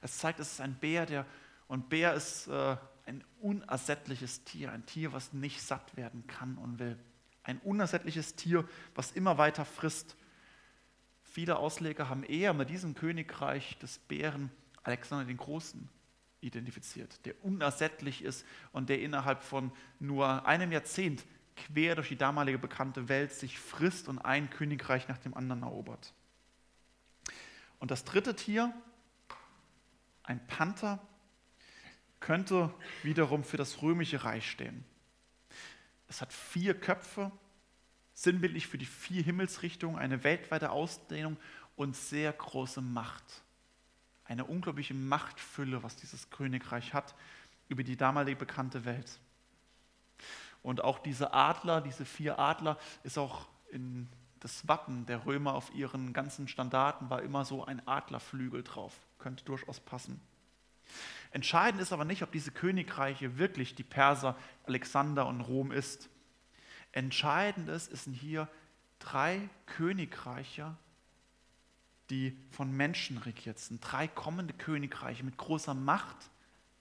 Es 0.00 0.18
zeigt, 0.18 0.40
es 0.40 0.52
ist 0.52 0.60
ein 0.60 0.74
Bär, 0.74 1.06
der 1.06 1.26
und 1.68 1.88
Bär 1.88 2.14
ist 2.14 2.48
äh, 2.48 2.76
ein 3.06 3.24
unersättliches 3.40 4.44
Tier, 4.44 4.72
ein 4.72 4.84
Tier, 4.86 5.12
was 5.12 5.32
nicht 5.32 5.62
satt 5.62 5.96
werden 5.96 6.26
kann 6.26 6.58
und 6.58 6.78
will. 6.78 6.98
Ein 7.42 7.58
unersättliches 7.60 8.36
Tier, 8.36 8.68
was 8.94 9.12
immer 9.12 9.38
weiter 9.38 9.64
frisst. 9.64 10.16
Viele 11.22 11.56
Ausleger 11.56 12.08
haben 12.08 12.24
eher 12.24 12.52
mit 12.52 12.68
diesem 12.70 12.94
Königreich 12.94 13.78
des 13.78 13.98
Bären 13.98 14.50
Alexander 14.82 15.24
den 15.24 15.36
Großen 15.36 15.88
identifiziert, 16.40 17.24
der 17.24 17.42
unersättlich 17.44 18.22
ist 18.22 18.44
und 18.72 18.88
der 18.88 19.00
innerhalb 19.00 19.42
von 19.42 19.72
nur 19.98 20.46
einem 20.46 20.72
Jahrzehnt 20.72 21.24
quer 21.56 21.94
durch 21.94 22.08
die 22.08 22.16
damalige 22.16 22.58
bekannte 22.58 23.08
Welt 23.08 23.32
sich 23.32 23.58
frisst 23.58 24.08
und 24.08 24.18
ein 24.18 24.50
Königreich 24.50 25.08
nach 25.08 25.18
dem 25.18 25.34
anderen 25.34 25.62
erobert. 25.62 26.12
Und 27.78 27.90
das 27.90 28.04
dritte 28.04 28.36
Tier, 28.36 28.72
ein 30.22 30.46
Panther, 30.46 31.00
könnte 32.20 32.72
wiederum 33.02 33.44
für 33.44 33.56
das 33.56 33.82
römische 33.82 34.24
Reich 34.24 34.48
stehen. 34.48 34.84
Es 36.08 36.20
hat 36.20 36.32
vier 36.32 36.78
Köpfe, 36.78 37.32
sinnbildlich 38.14 38.66
für 38.66 38.78
die 38.78 38.86
vier 38.86 39.22
Himmelsrichtungen, 39.22 39.98
eine 39.98 40.24
weltweite 40.24 40.70
Ausdehnung 40.70 41.36
und 41.74 41.96
sehr 41.96 42.32
große 42.32 42.80
Macht. 42.80 43.24
Eine 44.24 44.44
unglaubliche 44.44 44.94
Machtfülle, 44.94 45.82
was 45.82 45.96
dieses 45.96 46.30
Königreich 46.30 46.94
hat 46.94 47.14
über 47.68 47.82
die 47.82 47.96
damalige 47.96 48.38
bekannte 48.38 48.84
Welt. 48.84 49.18
Und 50.62 50.84
auch 50.84 51.00
diese 51.00 51.32
Adler, 51.32 51.80
diese 51.80 52.04
vier 52.04 52.38
Adler, 52.38 52.78
ist 53.02 53.18
auch 53.18 53.48
in 53.70 54.08
das 54.38 54.66
Wappen 54.68 55.06
der 55.06 55.24
Römer 55.24 55.54
auf 55.54 55.72
ihren 55.74 56.12
ganzen 56.12 56.48
Standarten 56.48 57.10
war 57.10 57.22
immer 57.22 57.44
so 57.44 57.64
ein 57.64 57.86
Adlerflügel 57.86 58.62
drauf. 58.62 58.92
Könnte 59.22 59.44
durchaus 59.44 59.78
passen. 59.80 60.20
Entscheidend 61.30 61.80
ist 61.80 61.92
aber 61.92 62.04
nicht, 62.04 62.22
ob 62.22 62.32
diese 62.32 62.50
Königreiche 62.50 63.38
wirklich 63.38 63.74
die 63.74 63.84
Perser, 63.84 64.36
Alexander 64.64 65.26
und 65.26 65.40
Rom 65.40 65.70
ist. 65.70 66.10
Entscheidend 66.90 67.68
ist, 67.68 67.90
es 67.92 68.04
sind 68.04 68.14
hier 68.14 68.48
drei 68.98 69.48
Königreiche, 69.66 70.76
die 72.10 72.36
von 72.50 72.70
Menschen 72.76 73.16
regiert 73.18 73.58
sind. 73.58 73.80
Drei 73.80 74.08
kommende 74.08 74.52
Königreiche 74.52 75.24
mit 75.24 75.38
großer 75.38 75.72
Macht, 75.72 76.16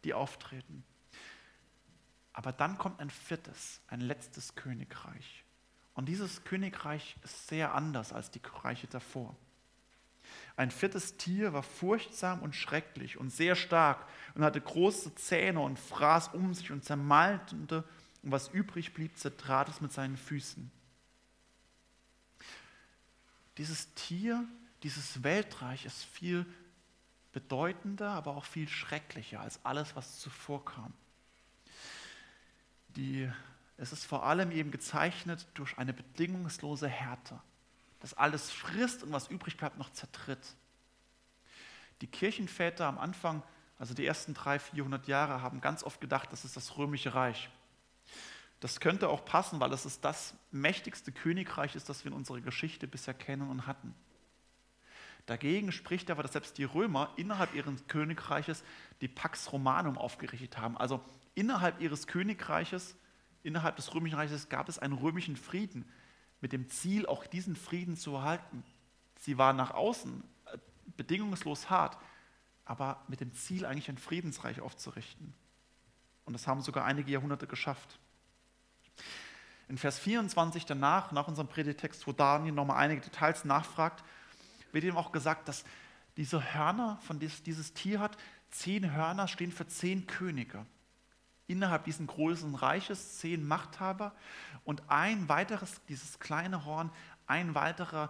die 0.04 0.14
auftreten. 0.14 0.84
Aber 2.34 2.52
dann 2.52 2.78
kommt 2.78 3.00
ein 3.00 3.10
viertes, 3.10 3.82
ein 3.88 4.02
letztes 4.02 4.56
Königreich. 4.56 5.46
Und 5.94 6.08
dieses 6.08 6.44
Königreich 6.44 7.16
ist 7.24 7.48
sehr 7.48 7.74
anders 7.74 8.12
als 8.12 8.32
die 8.32 8.42
Reiche 8.64 8.88
davor. 8.88 9.36
Ein 10.56 10.72
viertes 10.72 11.18
Tier 11.18 11.54
war 11.54 11.64
furchtsam 11.64 12.42
und 12.42 12.56
schrecklich 12.56 13.18
und 13.18 13.30
sehr 13.30 13.56
stark 13.56 14.06
und 14.36 14.44
hatte 14.44 14.62
große 14.62 15.16
Zähne 15.16 15.62
und 15.62 15.80
fraß 15.80 16.30
um 16.30 16.54
sich 16.54 16.72
und 16.72 16.84
zermalmte 16.84 17.84
und 18.24 18.32
was 18.32 18.50
übrig 18.50 18.94
blieb, 18.94 19.18
zertrat 19.18 19.70
es 19.70 19.82
mit 19.82 19.92
seinen 19.92 20.18
Füßen. 20.18 20.70
Dieses 23.58 23.94
Tier, 23.94 24.46
dieses 24.84 25.24
Weltreich 25.24 25.86
ist 25.86 26.04
viel 26.04 26.46
bedeutender, 27.32 28.10
aber 28.10 28.36
auch 28.36 28.46
viel 28.46 28.68
schrecklicher 28.68 29.40
als 29.40 29.64
alles, 29.66 29.96
was 29.96 30.20
zuvor 30.20 30.66
kam. 30.66 30.94
Die, 32.90 33.32
es 33.78 33.94
ist 33.94 34.06
vor 34.06 34.26
allem 34.26 34.52
eben 34.52 34.72
gezeichnet 34.72 35.48
durch 35.54 35.78
eine 35.78 35.94
bedingungslose 35.94 36.90
Härte 36.90 37.40
das 38.02 38.14
alles 38.14 38.52
frisst 38.52 39.04
und 39.04 39.12
was 39.12 39.28
übrig 39.28 39.58
bleibt, 39.58 39.78
noch 39.78 39.92
zertritt. 39.92 40.56
Die 42.02 42.08
Kirchenväter 42.08 42.88
am 42.88 42.98
Anfang, 42.98 43.44
also 43.78 43.94
die 43.94 44.06
ersten 44.06 44.34
drei, 44.34 44.60
400 44.60 45.08
Jahre, 45.08 45.42
haben 45.42 45.62
ganz 45.62 45.84
oft 45.84 46.02
gedacht, 46.02 46.32
das 46.32 46.44
ist 46.46 46.58
das 46.58 46.78
römische 46.78 47.14
Reich. 47.14 47.50
Das 48.60 48.80
könnte 48.80 49.10
auch 49.10 49.26
passen, 49.26 49.60
weil 49.60 49.74
es 49.74 49.86
ist 49.86 50.06
das 50.06 50.36
mächtigste 50.52 51.12
Königreich 51.12 51.76
ist, 51.76 51.90
das 51.90 52.04
wir 52.04 52.12
in 52.12 52.18
unserer 52.18 52.42
Geschichte 52.42 52.88
bisher 52.88 53.14
kennen 53.14 53.50
und 53.50 53.66
hatten. 53.66 53.96
Dagegen 55.26 55.72
spricht 55.72 56.10
aber, 56.10 56.24
dass 56.24 56.34
selbst 56.34 56.58
die 56.58 56.64
Römer 56.64 57.12
innerhalb 57.16 57.54
ihres 57.54 57.88
Königreiches 57.88 58.64
die 59.02 59.08
Pax 59.08 59.52
Romanum 59.52 59.98
aufgerichtet 59.98 60.58
haben. 60.58 60.78
Also 60.78 61.04
innerhalb 61.36 61.80
ihres 61.82 62.08
Königreiches, 62.08 62.96
innerhalb 63.44 63.76
des 63.76 63.94
römischen 63.94 64.16
Reiches 64.16 64.50
gab 64.50 64.70
es 64.70 64.80
einen 64.80 64.94
römischen 64.94 65.36
Frieden, 65.36 65.88
mit 66.42 66.52
dem 66.54 66.70
Ziel, 66.70 67.06
auch 67.06 67.26
diesen 67.26 67.56
Frieden 67.56 67.96
zu 67.96 68.16
erhalten. 68.16 68.64
Sie 69.20 69.38
war 69.38 69.54
nach 69.54 69.72
außen 69.72 70.24
äh, 70.46 70.58
bedingungslos 70.98 71.70
hart, 71.70 71.98
aber 72.66 73.04
mit 73.08 73.22
dem 73.22 73.34
Ziel, 73.34 73.66
eigentlich 73.66 73.90
ein 73.90 73.98
Friedensreich 73.98 74.60
aufzurichten. 74.60 75.34
Und 76.26 76.34
das 76.34 76.48
haben 76.48 76.62
sogar 76.62 76.86
einige 76.86 77.12
Jahrhunderte 77.12 77.48
geschafft. 77.48 78.00
In 79.68 79.78
Vers 79.78 80.00
24 80.00 80.66
danach, 80.66 81.12
nach 81.12 81.28
unserem 81.28 81.48
Predigtext, 81.48 82.06
wo 82.06 82.12
Daniel 82.12 82.54
nochmal 82.54 82.78
einige 82.78 83.02
Details 83.02 83.46
nachfragt, 83.46 84.04
wird 84.72 84.84
ihm 84.84 84.98
auch 84.98 85.12
gesagt, 85.12 85.48
dass 85.48 85.64
diese 86.18 86.54
Hörner, 86.54 87.00
von 87.04 87.20
dieses, 87.20 87.44
dieses 87.44 87.74
Tier 87.74 88.00
hat, 88.00 88.18
zehn 88.50 88.94
Hörner 88.94 89.28
stehen 89.28 89.52
für 89.52 89.68
zehn 89.68 90.08
Könige. 90.08 90.66
Innerhalb 91.52 91.84
dieses 91.84 92.08
großen 92.08 92.56
Reiches 92.56 93.18
zehn 93.18 93.46
Machthaber 93.46 94.16
und 94.64 94.84
ein 94.88 95.28
weiteres, 95.28 95.82
dieses 95.90 96.18
kleine 96.20 96.64
Horn, 96.64 96.90
ein 97.28 97.56
weiterer 97.56 98.10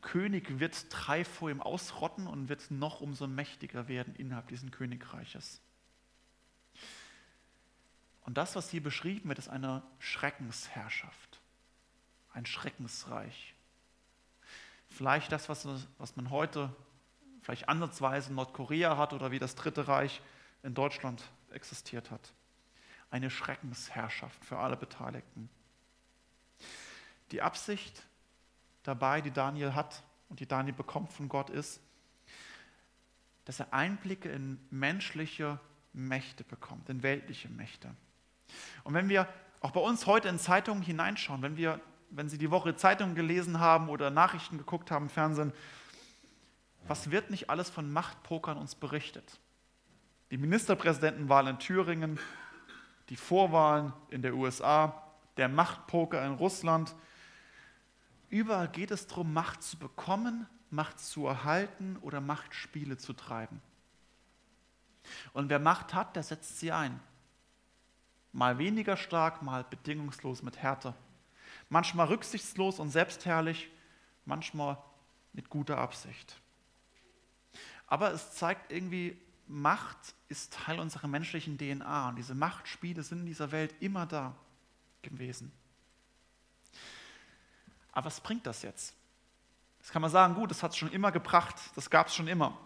König 0.00 0.58
wird 0.58 0.86
drei 0.88 1.22
vor 1.22 1.50
ihm 1.50 1.60
ausrotten 1.60 2.26
und 2.26 2.48
wird 2.48 2.70
noch 2.70 3.02
umso 3.02 3.26
mächtiger 3.26 3.88
werden 3.88 4.14
innerhalb 4.14 4.48
dieses 4.48 4.70
Königreiches. 4.70 5.60
Und 8.22 8.38
das, 8.38 8.56
was 8.56 8.70
hier 8.70 8.82
beschrieben 8.82 9.28
wird, 9.28 9.38
ist 9.38 9.50
eine 9.50 9.82
Schreckensherrschaft, 9.98 11.40
ein 12.32 12.46
Schreckensreich. 12.46 13.54
Vielleicht 14.88 15.30
das, 15.30 15.50
was, 15.50 15.68
was 15.98 16.16
man 16.16 16.30
heute 16.30 16.74
vielleicht 17.42 17.68
ansatzweise 17.68 18.30
in 18.30 18.36
Nordkorea 18.36 18.96
hat 18.96 19.12
oder 19.12 19.30
wie 19.30 19.38
das 19.38 19.56
Dritte 19.56 19.88
Reich 19.88 20.22
in 20.62 20.72
Deutschland 20.72 21.22
existiert 21.50 22.10
hat. 22.10 22.32
Eine 23.10 23.30
Schreckensherrschaft 23.30 24.44
für 24.44 24.58
alle 24.58 24.76
Beteiligten. 24.76 25.48
Die 27.30 27.42
Absicht 27.42 28.02
dabei, 28.82 29.20
die 29.20 29.30
Daniel 29.30 29.74
hat 29.74 30.02
und 30.28 30.40
die 30.40 30.46
Daniel 30.46 30.74
bekommt 30.74 31.12
von 31.12 31.28
Gott, 31.28 31.50
ist, 31.50 31.80
dass 33.44 33.60
er 33.60 33.72
Einblicke 33.72 34.28
in 34.28 34.58
menschliche 34.70 35.58
Mächte 35.92 36.44
bekommt, 36.44 36.88
in 36.88 37.02
weltliche 37.02 37.48
Mächte. 37.48 37.94
Und 38.84 38.94
wenn 38.94 39.08
wir 39.08 39.28
auch 39.60 39.70
bei 39.70 39.80
uns 39.80 40.06
heute 40.06 40.28
in 40.28 40.38
Zeitungen 40.38 40.82
hineinschauen, 40.82 41.42
wenn 41.42 41.56
wir, 41.56 41.80
wenn 42.10 42.28
Sie 42.28 42.38
die 42.38 42.50
Woche 42.50 42.76
Zeitungen 42.76 43.14
gelesen 43.14 43.58
haben 43.58 43.88
oder 43.88 44.10
Nachrichten 44.10 44.58
geguckt 44.58 44.90
haben 44.90 45.08
Fernsehen, 45.08 45.52
was 46.86 47.10
wird 47.10 47.30
nicht 47.30 47.50
alles 47.50 47.68
von 47.68 47.92
Machtpokern 47.92 48.56
uns 48.56 48.74
berichtet? 48.74 49.40
Die 50.30 50.38
Ministerpräsidentenwahl 50.38 51.48
in 51.48 51.58
Thüringen, 51.58 52.18
die 53.08 53.16
Vorwahlen 53.16 53.92
in 54.10 54.22
der 54.22 54.34
USA, 54.34 55.02
der 55.36 55.48
Machtpoker 55.48 56.24
in 56.26 56.34
Russland. 56.34 56.94
Überall 58.28 58.68
geht 58.68 58.90
es 58.90 59.06
darum, 59.06 59.32
Macht 59.32 59.62
zu 59.62 59.78
bekommen, 59.78 60.46
Macht 60.70 61.00
zu 61.00 61.26
erhalten 61.26 61.96
oder 62.02 62.20
Machtspiele 62.20 62.98
zu 62.98 63.14
treiben. 63.14 63.62
Und 65.32 65.48
wer 65.48 65.58
Macht 65.58 65.94
hat, 65.94 66.16
der 66.16 66.22
setzt 66.22 66.58
sie 66.60 66.72
ein. 66.72 67.00
Mal 68.32 68.58
weniger 68.58 68.96
stark, 68.96 69.42
mal 69.42 69.64
bedingungslos 69.64 70.42
mit 70.42 70.58
Härte. 70.58 70.94
Manchmal 71.70 72.08
rücksichtslos 72.08 72.78
und 72.78 72.90
selbstherrlich, 72.90 73.70
manchmal 74.26 74.76
mit 75.32 75.48
guter 75.48 75.78
Absicht. 75.78 76.38
Aber 77.86 78.12
es 78.12 78.34
zeigt 78.34 78.70
irgendwie, 78.70 79.18
Macht 79.48 80.14
ist 80.28 80.52
Teil 80.52 80.78
unserer 80.78 81.08
menschlichen 81.08 81.58
DNA 81.58 82.10
und 82.10 82.16
diese 82.16 82.34
Machtspiele 82.34 83.02
sind 83.02 83.20
in 83.20 83.26
dieser 83.26 83.50
Welt 83.50 83.74
immer 83.80 84.06
da 84.06 84.34
gewesen. 85.02 85.50
Aber 87.92 88.06
was 88.06 88.20
bringt 88.20 88.46
das 88.46 88.62
jetzt? 88.62 88.94
Das 89.80 89.90
kann 89.90 90.02
man 90.02 90.10
sagen, 90.10 90.34
gut, 90.34 90.50
das 90.50 90.62
hat 90.62 90.72
es 90.72 90.76
schon 90.76 90.92
immer 90.92 91.10
gebracht, 91.10 91.56
das 91.74 91.88
gab 91.88 92.08
es 92.08 92.14
schon 92.14 92.28
immer 92.28 92.56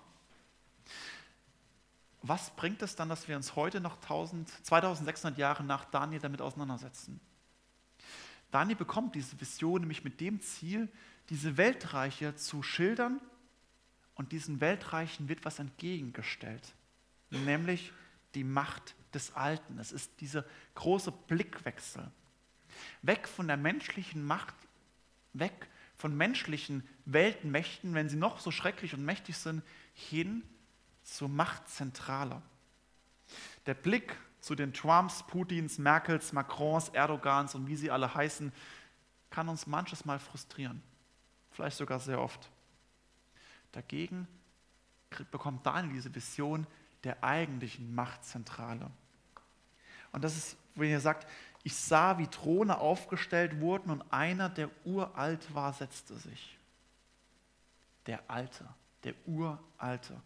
was 2.23 2.51
bringt 2.51 2.81
es 2.83 2.95
dann, 2.95 3.09
dass 3.09 3.27
wir 3.27 3.37
uns 3.37 3.57
heute 3.57 3.81
noch 3.81 3.97
1000, 3.97 4.49
2600 4.65 5.39
Jahre 5.39 5.65
nach 5.65 5.85
Daniel 5.87 6.21
damit 6.21 6.41
auseinandersetzen? 6.41 7.21
Daniel 8.51 8.77
bekommt 8.77 9.15
diese 9.15 9.41
Vision 9.41 9.81
nämlich 9.81 10.05
mit 10.05 10.21
dem 10.21 10.41
Ziel, 10.41 10.89
diese 11.31 11.57
Weltreiche 11.57 12.37
zu 12.37 12.63
schildern 12.63 13.21
und 14.15 14.33
diesen 14.33 14.61
Weltreichen 14.61 15.29
wird 15.29 15.45
was 15.45 15.59
entgegengestellt, 15.59 16.75
nämlich 17.31 17.93
die 18.35 18.45
Macht 18.45 18.95
des 19.15 19.35
Alten. 19.35 19.79
Es 19.79 19.93
ist 19.93 20.21
dieser 20.21 20.45
große 20.75 21.13
Blickwechsel. 21.13 22.11
Weg 23.03 23.29
von 23.29 23.47
der 23.47 23.57
menschlichen 23.57 24.25
Macht, 24.25 24.55
weg 25.33 25.69
von 25.97 26.17
menschlichen 26.17 26.87
Weltmächten, 27.05 27.95
wenn 27.95 28.09
sie 28.09 28.17
noch 28.17 28.41
so 28.41 28.51
schrecklich 28.51 28.95
und 28.95 29.05
mächtig 29.05 29.37
sind, 29.37 29.63
hin 29.95 30.43
zur 31.03 31.29
Machtzentrale. 31.29 32.43
Der 33.67 33.75
Blick 33.75 34.17
zu 34.41 34.55
den 34.55 34.73
Trumps, 34.73 35.23
Putins, 35.27 35.79
Merkels, 35.79 36.33
Macrons, 36.33 36.89
Erdogans 36.89 37.55
und 37.55 37.69
wie 37.69 37.77
sie 37.77 37.91
alle 37.91 38.13
heißen, 38.13 38.53
kann 39.31 39.49
uns 39.49 39.67
manches 39.67 40.05
Mal 40.05 40.19
frustrieren. 40.19 40.83
Vielleicht 41.51 41.77
sogar 41.77 42.01
sehr 42.01 42.21
oft. 42.21 42.51
Dagegen 43.73 44.29
bekommt 45.31 45.67
Daniel 45.67 45.95
diese 45.95 46.15
Vision 46.15 46.67
der 47.05 47.23
eigentlichen 47.23 47.95
Machtzentrale. 47.95 48.91
Und 50.13 50.23
das 50.23 50.37
ist, 50.37 50.57
wenn 50.75 50.91
er 50.91 51.01
sagt, 51.01 51.29
ich 51.65 51.75
sah, 51.75 52.19
wie 52.19 52.27
Throne 52.27 52.79
aufgestellt 52.79 53.61
wurden 53.61 53.91
und 53.91 54.03
einer, 54.13 54.49
der 54.49 54.71
uralt 54.85 55.55
war, 55.55 55.73
setzte 55.73 56.17
sich. 56.17 56.59
Der 58.07 58.23
Alte, 58.29 58.67
der 59.05 59.15
Uralte 59.27 60.21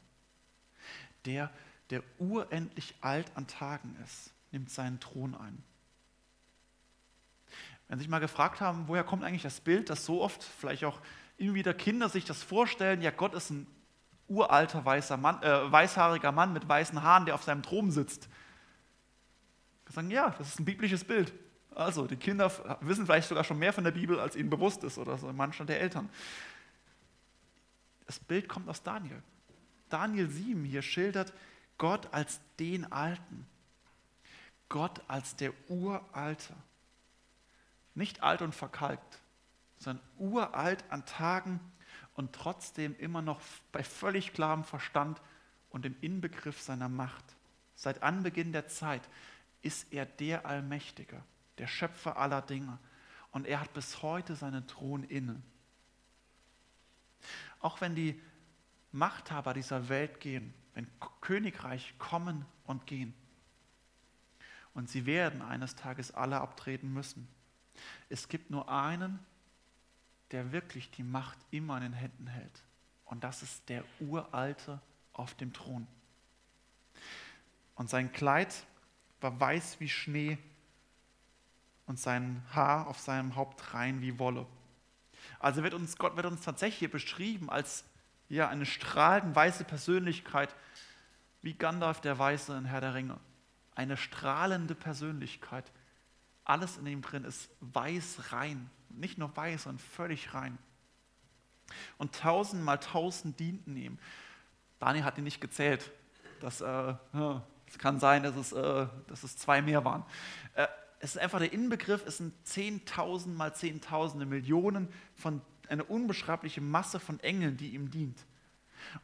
der, 1.26 1.50
der 1.90 2.02
urendlich 2.18 2.94
alt 3.00 3.30
an 3.34 3.46
Tagen 3.46 3.96
ist, 4.04 4.32
nimmt 4.52 4.70
seinen 4.70 5.00
Thron 5.00 5.34
ein. 5.34 5.62
Wenn 7.88 7.98
Sie 7.98 8.02
sich 8.02 8.10
mal 8.10 8.18
gefragt 8.18 8.60
haben, 8.60 8.88
woher 8.88 9.04
kommt 9.04 9.22
eigentlich 9.22 9.42
das 9.42 9.60
Bild, 9.60 9.90
dass 9.90 10.04
so 10.04 10.22
oft 10.22 10.42
vielleicht 10.42 10.84
auch 10.84 11.00
immer 11.36 11.54
wieder 11.54 11.74
Kinder 11.74 12.08
sich 12.08 12.24
das 12.24 12.42
vorstellen, 12.42 13.02
ja, 13.02 13.10
Gott 13.10 13.34
ist 13.34 13.50
ein 13.50 13.66
uralter 14.28 14.84
weißer 14.84 15.16
Mann, 15.16 15.42
äh, 15.42 15.70
weißhaariger 15.70 16.32
Mann 16.32 16.52
mit 16.52 16.68
weißen 16.68 17.02
Haaren, 17.02 17.26
der 17.26 17.34
auf 17.34 17.44
seinem 17.44 17.62
Thron 17.62 17.90
sitzt. 17.90 18.28
Wir 19.84 19.92
sagen, 19.92 20.10
ja, 20.10 20.30
das 20.30 20.48
ist 20.48 20.60
ein 20.60 20.64
biblisches 20.64 21.04
Bild. 21.04 21.32
Also, 21.74 22.06
die 22.06 22.16
Kinder 22.16 22.50
wissen 22.80 23.04
vielleicht 23.04 23.28
sogar 23.28 23.44
schon 23.44 23.58
mehr 23.58 23.72
von 23.72 23.84
der 23.84 23.90
Bibel, 23.90 24.18
als 24.18 24.34
ihnen 24.34 24.50
bewusst 24.50 24.82
ist, 24.82 24.98
oder 24.98 25.18
so 25.18 25.30
mancher 25.32 25.64
der 25.64 25.80
Eltern. 25.80 26.08
Das 28.06 28.18
Bild 28.18 28.48
kommt 28.48 28.68
aus 28.68 28.82
Daniel. 28.82 29.22
Daniel 29.88 30.28
7 30.28 30.64
hier 30.64 30.82
schildert 30.82 31.32
Gott 31.78 32.08
als 32.12 32.40
den 32.58 32.90
Alten. 32.90 33.46
Gott 34.68 35.02
als 35.06 35.36
der 35.36 35.52
Uralte. 35.68 36.54
Nicht 37.94 38.22
alt 38.22 38.42
und 38.42 38.54
verkalkt, 38.54 39.20
sondern 39.78 40.04
uralt 40.18 40.84
an 40.90 41.04
Tagen 41.06 41.60
und 42.14 42.32
trotzdem 42.32 42.96
immer 42.98 43.22
noch 43.22 43.40
bei 43.72 43.82
völlig 43.82 44.32
klarem 44.32 44.64
Verstand 44.64 45.20
und 45.70 45.84
im 45.84 45.96
Inbegriff 46.00 46.60
seiner 46.60 46.88
Macht. 46.88 47.24
Seit 47.74 48.02
Anbeginn 48.02 48.52
der 48.52 48.68
Zeit 48.68 49.02
ist 49.62 49.92
er 49.92 50.06
der 50.06 50.46
Allmächtige, 50.46 51.22
der 51.58 51.66
Schöpfer 51.66 52.16
aller 52.16 52.42
Dinge. 52.42 52.78
Und 53.32 53.46
er 53.46 53.60
hat 53.60 53.74
bis 53.74 54.02
heute 54.02 54.34
seinen 54.34 54.66
Thron 54.66 55.04
inne. 55.04 55.42
Auch 57.60 57.80
wenn 57.80 57.94
die 57.94 58.20
Machthaber 58.92 59.52
dieser 59.52 59.90
Welt 59.90 60.20
gehen, 60.20 60.54
wenn 60.72 60.86
Königreich 61.20 61.94
kommen 61.98 62.46
und 62.64 62.86
gehen. 62.86 63.14
Und 64.72 64.88
sie 64.88 65.04
werden 65.04 65.42
eines 65.42 65.74
Tages 65.74 66.12
alle 66.12 66.40
abtreten 66.40 66.92
müssen. 66.92 67.28
Es 68.08 68.28
gibt 68.28 68.50
nur 68.50 68.70
einen, 68.70 69.18
der 70.30 70.52
wirklich 70.52 70.90
die 70.90 71.02
Macht 71.02 71.38
immer 71.50 71.76
in 71.76 71.84
den 71.84 71.92
Händen 71.92 72.26
hält. 72.26 72.62
Und 73.04 73.24
das 73.24 73.42
ist 73.42 73.68
der 73.68 73.84
Uralte 74.00 74.80
auf 75.12 75.34
dem 75.34 75.52
Thron. 75.52 75.86
Und 77.76 77.88
sein 77.88 78.12
Kleid 78.12 78.54
war 79.20 79.38
weiß 79.38 79.80
wie 79.80 79.88
Schnee 79.88 80.38
und 81.86 81.98
sein 81.98 82.42
Haar 82.52 82.88
auf 82.88 82.98
seinem 82.98 83.36
Haupt 83.36 83.74
rein 83.74 84.00
wie 84.00 84.18
Wolle. 84.18 84.46
Also 85.38 85.62
wird 85.62 85.74
uns, 85.74 85.96
Gott 85.96 86.16
wird 86.16 86.26
uns 86.26 86.42
tatsächlich 86.42 86.90
beschrieben 86.90 87.50
als 87.50 87.84
ja, 88.28 88.48
eine 88.48 88.66
strahlend 88.66 89.36
weiße 89.36 89.64
Persönlichkeit, 89.64 90.54
wie 91.42 91.54
Gandalf 91.54 92.00
der 92.00 92.18
Weiße 92.18 92.56
in 92.56 92.64
Herr 92.64 92.80
der 92.80 92.94
Ringe. 92.94 93.18
Eine 93.74 93.96
strahlende 93.96 94.74
Persönlichkeit. 94.74 95.70
Alles 96.44 96.76
in 96.76 96.86
ihm 96.86 97.02
drin 97.02 97.24
ist 97.24 97.50
weiß 97.60 98.32
rein. 98.32 98.70
Nicht 98.90 99.18
nur 99.18 99.36
weiß, 99.36 99.64
sondern 99.64 99.78
völlig 99.78 100.34
rein. 100.34 100.58
Und 101.98 102.14
tausend 102.14 102.62
mal 102.62 102.78
tausend 102.78 103.38
dienten 103.40 103.76
ihm. 103.76 103.98
Daniel 104.78 105.04
hat 105.04 105.18
ihn 105.18 105.24
nicht 105.24 105.40
gezählt. 105.40 105.90
Das, 106.40 106.60
äh, 106.60 106.94
es 107.66 107.78
kann 107.78 107.98
sein, 107.98 108.22
dass 108.22 108.36
es, 108.36 108.52
äh, 108.52 108.86
dass 109.08 109.24
es 109.24 109.36
zwei 109.36 109.62
mehr 109.62 109.84
waren. 109.84 110.04
Äh, 110.54 110.66
es 111.00 111.16
ist 111.16 111.18
einfach 111.18 111.38
der 111.38 111.52
Inbegriff, 111.52 112.04
es 112.06 112.18
sind 112.18 112.34
zehntausend 112.46 113.36
mal 113.36 113.54
zehntausende 113.54 114.26
Millionen 114.26 114.88
von 115.14 115.42
eine 115.68 115.84
unbeschreibliche 115.84 116.60
Masse 116.60 117.00
von 117.00 117.20
Engeln, 117.20 117.56
die 117.56 117.70
ihm 117.70 117.90
dient. 117.90 118.18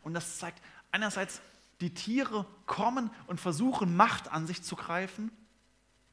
Und 0.03 0.14
das 0.14 0.38
zeigt 0.38 0.62
einerseits, 0.90 1.40
die 1.81 1.92
Tiere 1.92 2.47
kommen 2.66 3.11
und 3.27 3.40
versuchen, 3.40 3.97
Macht 3.97 4.31
an 4.31 4.47
sich 4.47 4.62
zu 4.62 4.77
greifen, 4.77 5.33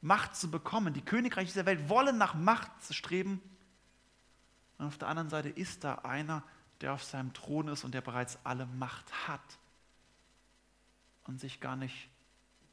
Macht 0.01 0.35
zu 0.35 0.49
bekommen. 0.49 0.93
Die 0.93 1.01
Königreiche 1.01 1.47
dieser 1.47 1.65
Welt 1.65 1.89
wollen 1.89 2.17
nach 2.17 2.33
Macht 2.33 2.71
streben. 2.89 3.41
Und 4.79 4.87
auf 4.87 4.97
der 4.97 5.09
anderen 5.09 5.29
Seite 5.29 5.49
ist 5.49 5.83
da 5.83 5.95
einer, 5.95 6.43
der 6.81 6.93
auf 6.93 7.03
seinem 7.03 7.33
Thron 7.33 7.67
ist 7.67 7.83
und 7.83 7.93
der 7.93 8.01
bereits 8.01 8.39
alle 8.43 8.65
Macht 8.65 9.27
hat 9.27 9.59
und 11.25 11.39
sich 11.39 11.59
gar 11.59 11.75
nicht 11.75 12.09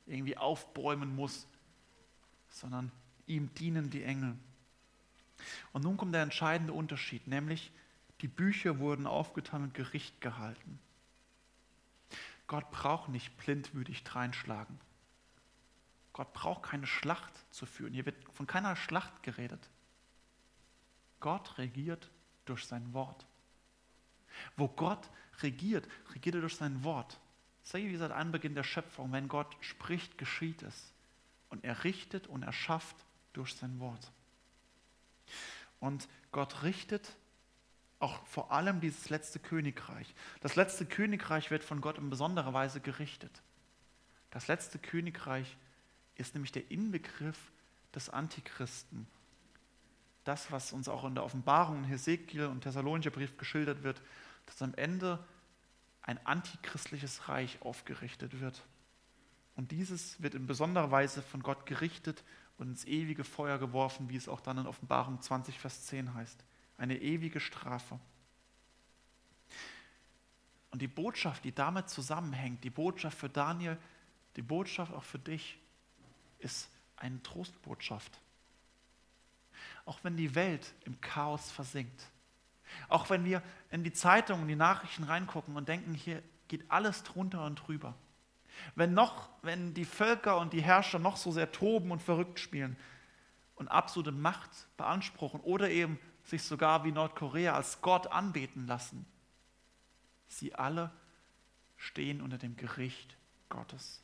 irgendwie 0.07 0.37
aufbäumen 0.39 1.15
muss, 1.15 1.47
sondern 2.49 2.93
ihm 3.27 3.53
dienen 3.55 3.91
die 3.91 4.05
Engel. 4.05 4.37
Und 5.73 5.83
nun 5.83 5.97
kommt 5.97 6.15
der 6.15 6.23
entscheidende 6.23 6.73
Unterschied, 6.73 7.27
nämlich 7.27 7.73
die 8.21 8.29
Bücher 8.29 8.79
wurden 8.79 9.07
aufgetan 9.07 9.65
und 9.65 9.75
Gericht 9.75 10.21
gehalten. 10.21 10.79
Gott 12.47 12.71
braucht 12.71 13.09
nicht 13.09 13.37
blindwütig 13.37 14.05
dreinschlagen. 14.05 14.79
Gott 16.13 16.33
braucht 16.33 16.63
keine 16.63 16.87
Schlacht 16.87 17.33
zu 17.51 17.67
führen. 17.67 17.93
Hier 17.93 18.07
wird 18.07 18.17
von 18.33 18.47
keiner 18.47 18.77
Schlacht 18.77 19.25
geredet. 19.25 19.69
Gott 21.21 21.59
regiert 21.59 22.11
durch 22.45 22.65
sein 22.65 22.93
Wort. 22.93 23.27
Wo 24.57 24.69
Gott 24.69 25.11
regiert, 25.43 25.89
regiert 26.15 26.37
er 26.37 26.41
durch 26.43 26.57
sein 26.57 26.85
Wort. 26.85 27.19
Sei 27.63 27.85
wie 27.85 27.97
seit 27.97 28.13
Anbeginn 28.13 28.55
der 28.55 28.63
Schöpfung, 28.63 29.13
wenn 29.13 29.29
Gott 29.29 29.57
spricht, 29.61 30.19
geschieht 30.19 30.63
es. 30.63 30.93
Und 31.49 31.65
er 31.65 31.85
richtet 31.85 32.27
und 32.27 32.43
er 32.43 32.53
schafft 32.53 32.97
durch 33.33 33.55
sein 33.55 33.81
Wort. 33.81 34.13
Und 35.81 36.09
Gott 36.33 36.63
richtet 36.63 37.17
auch 37.99 38.25
vor 38.27 38.53
allem 38.53 38.81
dieses 38.81 39.09
letzte 39.09 39.39
Königreich. 39.39 40.15
Das 40.41 40.55
letzte 40.55 40.87
Königreich 40.87 41.51
wird 41.51 41.65
von 41.65 41.81
Gott 41.81 41.99
in 41.99 42.11
besonderer 42.11 42.53
Weise 42.53 42.81
gerichtet. 42.81 43.43
Das 44.31 44.49
letzte 44.49 44.79
Königreich 44.79 45.57
ist 46.17 46.35
nämlich 46.35 46.53
der 46.53 46.71
Inbegriff 46.71 47.39
des 47.95 48.11
Antichristen. 48.11 49.07
Das, 50.27 50.51
was 50.51 50.73
uns 50.73 50.89
auch 50.89 51.05
in 51.05 51.15
der 51.15 51.23
Offenbarung 51.23 51.79
in 51.79 51.85
Hesekiel 51.85 52.47
und 52.47 52.63
Thessalonischer 52.63 53.13
Brief 53.13 53.39
geschildert 53.39 53.85
wird, 53.85 54.03
dass 54.47 54.61
am 54.61 54.75
Ende 54.75 55.25
ein 56.03 56.19
antichristliches 56.27 57.29
Reich 57.29 57.63
aufgerichtet 57.63 58.41
wird. 58.41 58.61
Und 59.55 59.71
dieses 59.71 60.21
wird 60.21 60.35
in 60.35 60.49
besonderer 60.49 60.91
Weise 60.91 61.23
von 61.23 61.45
Gott 61.45 61.65
gerichtet 61.65 62.25
und 62.59 62.71
ins 62.71 62.85
ewige 62.87 63.23
Feuer 63.23 63.59
geworfen, 63.59 64.09
wie 64.09 64.17
es 64.17 64.29
auch 64.29 64.41
dann 64.41 64.59
in 64.59 64.67
Offenbarung 64.67 65.21
20, 65.21 65.61
Vers 65.61 65.87
10 65.87 66.13
heißt. 66.15 66.45
Eine 66.77 67.01
ewige 67.01 67.39
Strafe. 67.39 68.01
Und 70.73 70.83
die 70.83 70.89
Botschaft, 70.89 71.45
die 71.45 71.55
damit 71.55 71.89
zusammenhängt, 71.89 72.65
die 72.65 72.71
Botschaft 72.71 73.17
für 73.17 73.29
Daniel, 73.29 73.79
die 74.35 74.43
Botschaft 74.43 74.93
auch 74.93 75.05
für 75.05 75.21
dich, 75.21 75.57
ist 76.41 76.69
eine 76.97 77.23
Trostbotschaft. 77.23 78.21
Auch 79.85 79.99
wenn 80.03 80.17
die 80.17 80.35
Welt 80.35 80.75
im 80.85 81.01
Chaos 81.01 81.51
versinkt, 81.51 82.07
auch 82.89 83.11
wenn 83.11 83.25
wir 83.25 83.43
in 83.71 83.85
die 83.85 83.93
Zeitungen, 83.93 84.49
die 84.49 84.57
Nachrichten 84.57 85.05
reingucken 85.05 85.57
und 85.57 85.69
denken, 85.69 85.95
hier 85.95 86.23
geht 86.49 86.71
alles 86.71 87.03
drunter 87.03 87.45
und 87.45 87.57
drüber. 87.57 87.95
Wenn 88.75 88.95
noch, 88.95 89.29
wenn 89.43 89.75
die 89.75 89.85
Völker 89.85 90.39
und 90.39 90.53
die 90.53 90.63
Herrscher 90.63 90.99
noch 90.99 91.17
so 91.17 91.31
sehr 91.31 91.53
toben 91.53 91.91
und 91.91 92.03
verrückt 92.03 92.41
spielen 92.41 92.77
und 93.55 93.69
absolute 93.69 94.13
Macht 94.13 94.51
beanspruchen 94.77 95.41
oder 95.41 95.71
eben 95.71 95.99
sich 96.25 96.43
sogar 96.43 96.85
wie 96.85 96.93
Nordkorea 96.93 97.55
als 97.55 97.81
Gott 97.81 98.09
anbeten 98.09 98.67
lassen, 98.67 99.07
sie 100.29 100.55
alle 100.55 100.91
stehen 101.77 102.21
unter 102.21 102.39
dem 102.39 102.57
Gericht 102.57 103.17
Gottes. 103.49 104.03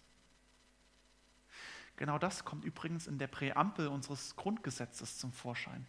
Genau 2.02 2.18
das 2.18 2.44
kommt 2.44 2.64
übrigens 2.64 3.06
in 3.06 3.18
der 3.18 3.28
Präambel 3.28 3.86
unseres 3.86 4.34
Grundgesetzes 4.34 5.18
zum 5.18 5.32
Vorschein. 5.32 5.86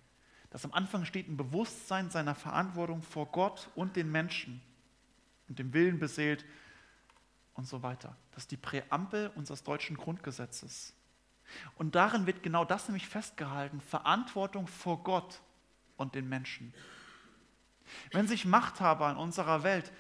Dass 0.51 0.63
am 0.63 0.71
Anfang 0.71 1.05
steht 1.05 1.27
ein 1.27 1.37
Bewusstsein 1.37 2.11
seiner 2.11 2.35
Verantwortung 2.35 3.01
vor 3.01 3.31
Gott 3.31 3.71
und 3.73 3.95
den 3.95 4.11
Menschen 4.11 4.61
und 5.49 5.57
dem 5.57 5.73
Willen 5.73 5.97
beseelt 5.97 6.45
und 7.55 7.65
so 7.65 7.81
weiter. 7.81 8.15
Das 8.29 8.43
ist 8.43 8.51
die 8.51 8.57
Präambel 8.57 9.31
unseres 9.33 9.63
deutschen 9.63 9.97
Grundgesetzes. 9.97 10.93
Und 11.77 11.95
darin 11.95 12.27
wird 12.27 12.43
genau 12.43 12.63
das 12.63 12.87
nämlich 12.87 13.07
festgehalten, 13.07 13.81
Verantwortung 13.81 14.67
vor 14.67 15.03
Gott 15.03 15.41
und 15.97 16.13
den 16.13 16.29
Menschen. 16.29 16.75
Wenn 18.11 18.27
sich 18.27 18.45
Machthaber 18.45 19.09
in 19.09 19.17
unserer 19.17 19.63
Welt 19.63 19.91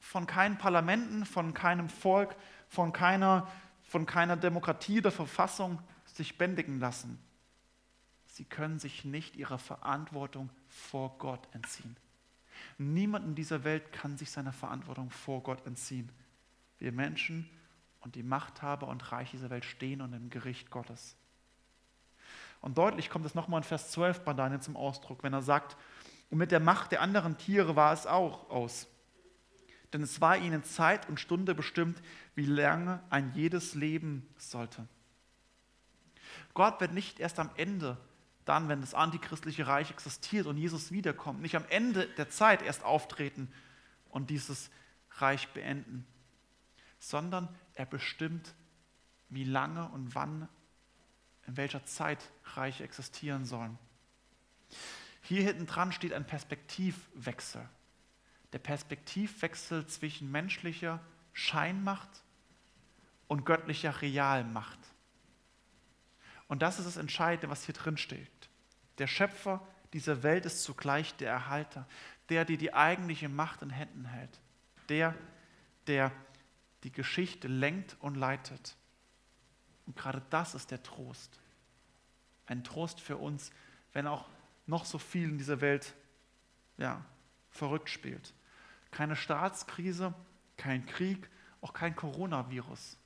von 0.00 0.26
keinen 0.26 0.58
Parlamenten, 0.58 1.26
von 1.26 1.54
keinem 1.54 1.88
Volk, 1.88 2.34
von 2.68 2.92
keiner, 2.92 3.48
von 3.94 4.06
keiner 4.06 4.36
Demokratie 4.36 4.98
oder 4.98 5.12
Verfassung 5.12 5.80
sich 6.04 6.36
bändigen 6.36 6.80
lassen, 6.80 7.16
sie 8.26 8.44
können 8.44 8.80
sich 8.80 9.04
nicht 9.04 9.36
ihrer 9.36 9.56
Verantwortung 9.56 10.50
vor 10.66 11.16
Gott 11.18 11.46
entziehen. 11.52 11.96
Niemand 12.76 13.24
in 13.24 13.34
dieser 13.36 13.62
Welt 13.62 13.92
kann 13.92 14.16
sich 14.16 14.32
seiner 14.32 14.52
Verantwortung 14.52 15.10
vor 15.10 15.44
Gott 15.44 15.64
entziehen. 15.64 16.10
Wir 16.80 16.90
Menschen 16.90 17.48
und 18.00 18.16
die 18.16 18.24
Machthaber 18.24 18.88
und 18.88 19.12
Reiche 19.12 19.36
dieser 19.36 19.50
Welt 19.50 19.64
stehen 19.64 20.00
unter 20.00 20.18
dem 20.18 20.28
Gericht 20.28 20.72
Gottes. 20.72 21.14
Und 22.62 22.76
deutlich 22.76 23.10
kommt 23.10 23.26
es 23.26 23.36
nochmal 23.36 23.60
in 23.60 23.64
Vers 23.64 23.92
12 23.92 24.24
bei 24.24 24.32
Daniel 24.32 24.60
zum 24.60 24.76
Ausdruck, 24.76 25.22
wenn 25.22 25.34
er 25.34 25.42
sagt, 25.42 25.76
und 26.30 26.38
mit 26.38 26.50
der 26.50 26.58
Macht 26.58 26.90
der 26.90 27.00
anderen 27.00 27.38
Tiere 27.38 27.76
war 27.76 27.92
es 27.92 28.08
auch 28.08 28.50
aus. 28.50 28.88
Denn 29.94 30.02
es 30.02 30.20
war 30.20 30.36
ihnen 30.36 30.64
Zeit 30.64 31.08
und 31.08 31.20
Stunde 31.20 31.54
bestimmt, 31.54 32.02
wie 32.34 32.46
lange 32.46 33.00
ein 33.10 33.32
jedes 33.32 33.76
leben 33.76 34.28
sollte. 34.36 34.88
Gott 36.52 36.80
wird 36.80 36.92
nicht 36.92 37.20
erst 37.20 37.38
am 37.38 37.48
Ende 37.56 37.96
dann, 38.44 38.68
wenn 38.68 38.80
das 38.80 38.92
antichristliche 38.92 39.68
Reich 39.68 39.92
existiert 39.92 40.46
und 40.46 40.58
Jesus 40.58 40.90
wiederkommt, 40.90 41.40
nicht 41.40 41.54
am 41.54 41.64
Ende 41.68 42.08
der 42.08 42.28
Zeit 42.28 42.60
erst 42.60 42.82
auftreten 42.82 43.48
und 44.10 44.30
dieses 44.30 44.68
Reich 45.12 45.48
beenden, 45.50 46.04
sondern 46.98 47.48
er 47.74 47.86
bestimmt, 47.86 48.52
wie 49.28 49.44
lange 49.44 49.88
und 49.90 50.16
wann, 50.16 50.48
in 51.46 51.56
welcher 51.56 51.86
Zeit 51.86 52.32
Reiche 52.56 52.82
existieren 52.82 53.44
sollen. 53.44 53.78
Hier 55.22 55.44
hinten 55.44 55.66
dran 55.66 55.92
steht 55.92 56.12
ein 56.12 56.26
Perspektivwechsel. 56.26 57.68
Der 58.54 58.60
Perspektivwechsel 58.60 59.86
zwischen 59.88 60.30
menschlicher 60.30 61.00
Scheinmacht 61.32 62.22
und 63.26 63.44
göttlicher 63.44 64.00
Realmacht. 64.00 64.78
Und 66.46 66.62
das 66.62 66.78
ist 66.78 66.86
das 66.86 66.96
Entscheidende, 66.96 67.50
was 67.50 67.64
hier 67.64 67.74
drin 67.74 67.96
steht. 67.96 68.30
Der 68.98 69.08
Schöpfer 69.08 69.60
dieser 69.92 70.22
Welt 70.22 70.46
ist 70.46 70.62
zugleich 70.62 71.16
der 71.16 71.30
Erhalter, 71.30 71.88
der, 72.28 72.44
der 72.44 72.56
die 72.56 72.72
eigentliche 72.72 73.28
Macht 73.28 73.62
in 73.62 73.70
Händen 73.70 74.04
hält, 74.04 74.40
der, 74.88 75.16
der 75.88 76.12
die 76.84 76.92
Geschichte 76.92 77.48
lenkt 77.48 77.96
und 77.98 78.14
leitet. 78.14 78.76
Und 79.86 79.96
gerade 79.96 80.22
das 80.30 80.54
ist 80.54 80.70
der 80.70 80.80
Trost. 80.80 81.40
Ein 82.46 82.62
Trost 82.62 83.00
für 83.00 83.16
uns, 83.16 83.50
wenn 83.92 84.06
auch 84.06 84.28
noch 84.66 84.84
so 84.84 84.98
viel 84.98 85.28
in 85.28 85.38
dieser 85.38 85.60
Welt 85.60 85.92
ja, 86.78 87.04
verrückt 87.50 87.90
spielt. 87.90 88.32
Keine 88.94 89.16
Staatskrise, 89.16 90.14
kein 90.56 90.86
Krieg, 90.86 91.28
auch 91.60 91.72
kein 91.72 91.96
Coronavirus. 91.96 92.96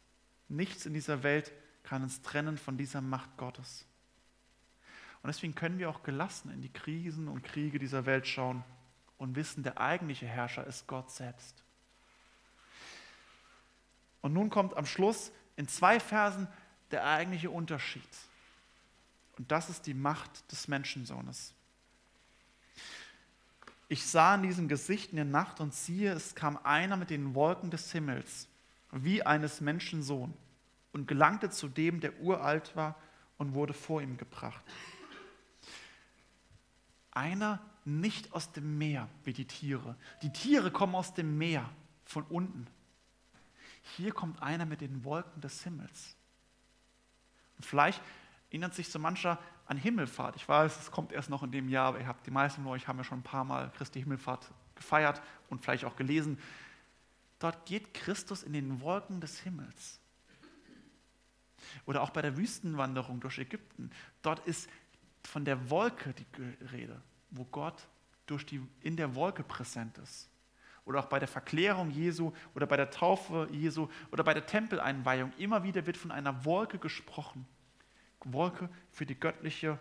Nichts 0.49 0.85
in 0.85 0.93
dieser 0.93 1.23
Welt 1.23 1.51
kann 1.83 2.03
uns 2.03 2.21
trennen 2.21 2.59
von 2.59 2.77
dieser 2.77 3.01
Macht 3.01 3.35
Gottes. 3.39 3.87
Und 5.23 5.29
deswegen 5.29 5.55
können 5.55 5.79
wir 5.79 5.89
auch 5.89 6.03
gelassen 6.03 6.53
in 6.53 6.61
die 6.61 6.73
Krisen 6.73 7.27
und 7.27 7.43
Kriege 7.43 7.79
dieser 7.79 8.05
Welt 8.05 8.27
schauen 8.27 8.63
und 9.17 9.35
wissen, 9.35 9.63
der 9.63 9.81
eigentliche 9.81 10.27
Herrscher 10.27 10.67
ist 10.67 10.87
Gott 10.87 11.11
selbst. 11.11 11.65
Und 14.21 14.35
nun 14.35 14.51
kommt 14.51 14.77
am 14.77 14.85
Schluss 14.85 15.33
in 15.57 15.69
zwei 15.69 16.01
Versen 16.01 16.49
der 16.91 17.07
eigentliche 17.07 17.51
Unterschied. 17.51 18.03
Und 19.39 19.51
das 19.51 19.71
ist 19.71 19.87
die 19.87 19.95
Macht 19.95 20.53
des 20.53 20.69
Menschensohnes. 20.69 21.55
Ich 23.89 24.07
sah 24.07 24.35
in 24.35 24.43
diesem 24.43 24.69
Gesicht 24.69 25.11
in 25.11 25.17
der 25.17 25.25
Nacht 25.25 25.61
und 25.61 25.75
siehe, 25.75 26.13
es 26.13 26.35
kam 26.35 26.59
einer 26.63 26.97
mit 26.97 27.11
den 27.11 27.35
Wolken 27.35 27.71
des 27.71 27.91
Himmels, 27.93 28.49
wie 28.93 29.23
eines 29.23 29.61
Menschen 29.61 30.03
Sohn, 30.03 30.35
und 30.93 31.09
gelangte 31.09 31.51
zu 31.51 31.69
dem, 31.69 32.01
der 32.01 32.21
uralt 32.21 32.77
war, 32.77 32.97
und 33.39 33.55
wurde 33.55 33.73
vor 33.73 34.03
ihm 34.03 34.17
gebracht 34.17 34.63
einer 37.19 37.59
nicht 37.85 38.33
aus 38.33 38.53
dem 38.53 38.79
Meer 38.79 39.09
wie 39.25 39.33
die 39.33 39.47
Tiere. 39.47 39.97
Die 40.23 40.33
Tiere 40.33 40.71
kommen 40.71 40.95
aus 40.95 41.15
dem 41.15 41.37
Meer 41.37 41.69
von 42.05 42.23
unten. 42.25 42.69
Hier 43.97 44.13
kommt 44.13 44.41
einer 44.41 44.67
mit 44.67 44.81
den 44.81 45.03
Wolken 45.03 45.41
des 45.41 45.65
Himmels. 45.65 46.15
Und 47.57 47.65
vielleicht 47.65 48.01
erinnert 48.51 48.75
sich 48.75 48.89
so 48.89 49.01
mancher 49.01 49.39
an 49.69 49.77
Himmelfahrt. 49.77 50.35
Ich 50.37 50.49
weiß, 50.49 50.81
es 50.81 50.91
kommt 50.91 51.13
erst 51.13 51.29
noch 51.29 51.43
in 51.43 51.53
dem 51.53 51.69
Jahr, 51.69 51.89
aber 51.89 52.01
ihr 52.01 52.07
habt, 52.07 52.27
die 52.27 52.31
meisten 52.31 52.63
von 52.63 52.73
euch 52.73 52.89
haben 52.89 52.97
ja 52.97 53.05
schon 53.05 53.21
ein 53.21 53.23
paar 53.23 53.45
Mal 53.45 53.71
Christi 53.77 54.01
Himmelfahrt 54.01 54.51
gefeiert 54.75 55.23
und 55.51 55.63
vielleicht 55.63 55.85
auch 55.85 55.95
gelesen. 55.95 56.39
Dort 57.39 57.67
geht 57.67 57.93
Christus 57.93 58.43
in 58.43 58.55
den 58.55 58.81
Wolken 58.81 59.21
des 59.21 59.39
Himmels. 59.41 60.01
Oder 61.85 62.03
auch 62.03 62.11
bei 62.11 62.23
der 62.23 62.37
Wüstenwanderung 62.39 63.21
durch 63.21 63.39
Ägypten. 63.39 63.91
Dort 64.23 64.47
ist 64.47 64.71
von 65.23 65.45
der 65.45 65.69
Wolke 65.71 66.15
die 66.15 66.67
Rede, 66.73 67.01
wo 67.31 67.45
Gott 67.45 67.87
durch 68.27 68.47
die, 68.47 68.67
in 68.81 68.97
der 68.97 69.15
Wolke 69.15 69.43
präsent 69.43 69.99
ist. 69.99 70.31
Oder 70.87 71.01
auch 71.01 71.07
bei 71.07 71.19
der 71.19 71.29
Verklärung 71.29 71.91
Jesu 71.91 72.33
oder 72.55 72.67
bei 72.67 72.79
der 72.79 72.91
Taufe 72.91 73.49
Jesu 73.53 73.89
oder 74.11 74.25
bei 74.25 74.33
der 74.33 74.47
Tempeleinweihung. 74.47 75.33
Immer 75.37 75.63
wieder 75.63 75.85
wird 75.87 75.99
von 75.99 76.11
einer 76.11 76.47
Wolke 76.47 76.79
gesprochen. 76.79 77.47
Wolke 78.25 78.69
für 78.93 79.07
die 79.07 79.19
göttliche 79.19 79.79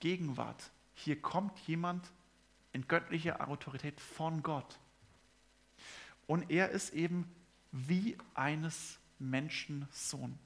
Gegenwart. 0.00 0.70
Hier 0.94 1.20
kommt 1.20 1.58
jemand 1.60 2.10
in 2.72 2.86
göttlicher 2.88 3.48
Autorität 3.48 4.00
von 4.00 4.42
Gott. 4.42 4.78
Und 6.26 6.50
er 6.50 6.70
ist 6.70 6.92
eben 6.92 7.30
wie 7.72 8.16
eines 8.34 8.98
Menschen 9.18 9.88
Sohn. 9.90 10.38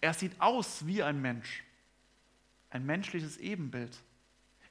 Er 0.00 0.14
sieht 0.14 0.40
aus 0.40 0.86
wie 0.86 1.02
ein 1.02 1.20
Mensch, 1.20 1.64
ein 2.70 2.84
menschliches 2.84 3.38
Ebenbild. 3.38 3.96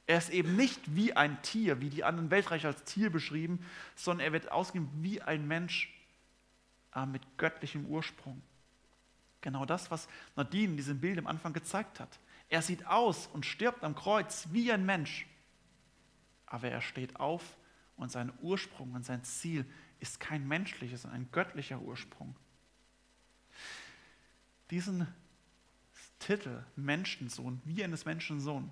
Er 0.06 0.18
ist 0.18 0.30
eben 0.30 0.56
nicht 0.56 0.94
wie 0.94 1.14
ein 1.14 1.40
Tier, 1.42 1.80
wie 1.80 1.90
die 1.90 2.04
anderen 2.04 2.30
Weltreiche 2.30 2.68
als 2.68 2.84
Tier 2.84 3.10
beschrieben, 3.10 3.64
sondern 3.94 4.26
er 4.26 4.32
wird 4.32 4.50
ausgegeben 4.50 4.90
wie 5.00 5.22
ein 5.22 5.46
Mensch 5.46 5.92
äh, 6.94 7.06
mit 7.06 7.22
göttlichem 7.38 7.86
Ursprung. 7.86 8.42
Genau 9.42 9.66
das, 9.66 9.90
was 9.90 10.08
Nadine 10.36 10.70
in 10.70 10.76
diesem 10.78 11.00
Bild 11.00 11.18
am 11.18 11.26
Anfang 11.26 11.52
gezeigt 11.52 12.00
hat. 12.00 12.18
Er 12.48 12.62
sieht 12.62 12.86
aus 12.86 13.26
und 13.26 13.44
stirbt 13.44 13.84
am 13.84 13.94
Kreuz 13.94 14.48
wie 14.52 14.72
ein 14.72 14.86
Mensch, 14.86 15.26
aber 16.46 16.70
er 16.70 16.80
steht 16.80 17.16
auf 17.20 17.56
und 17.96 18.10
sein 18.10 18.32
Ursprung 18.40 18.92
und 18.92 19.04
sein 19.04 19.24
Ziel 19.24 19.66
ist 20.00 20.20
kein 20.20 20.46
menschliches, 20.46 21.02
sondern 21.02 21.22
ein 21.22 21.28
göttlicher 21.32 21.80
Ursprung. 21.80 22.34
Diesen 24.70 25.06
Titel 26.18 26.64
Menschensohn, 26.76 27.60
wie 27.64 27.84
eines 27.84 28.04
Menschensohn, 28.04 28.70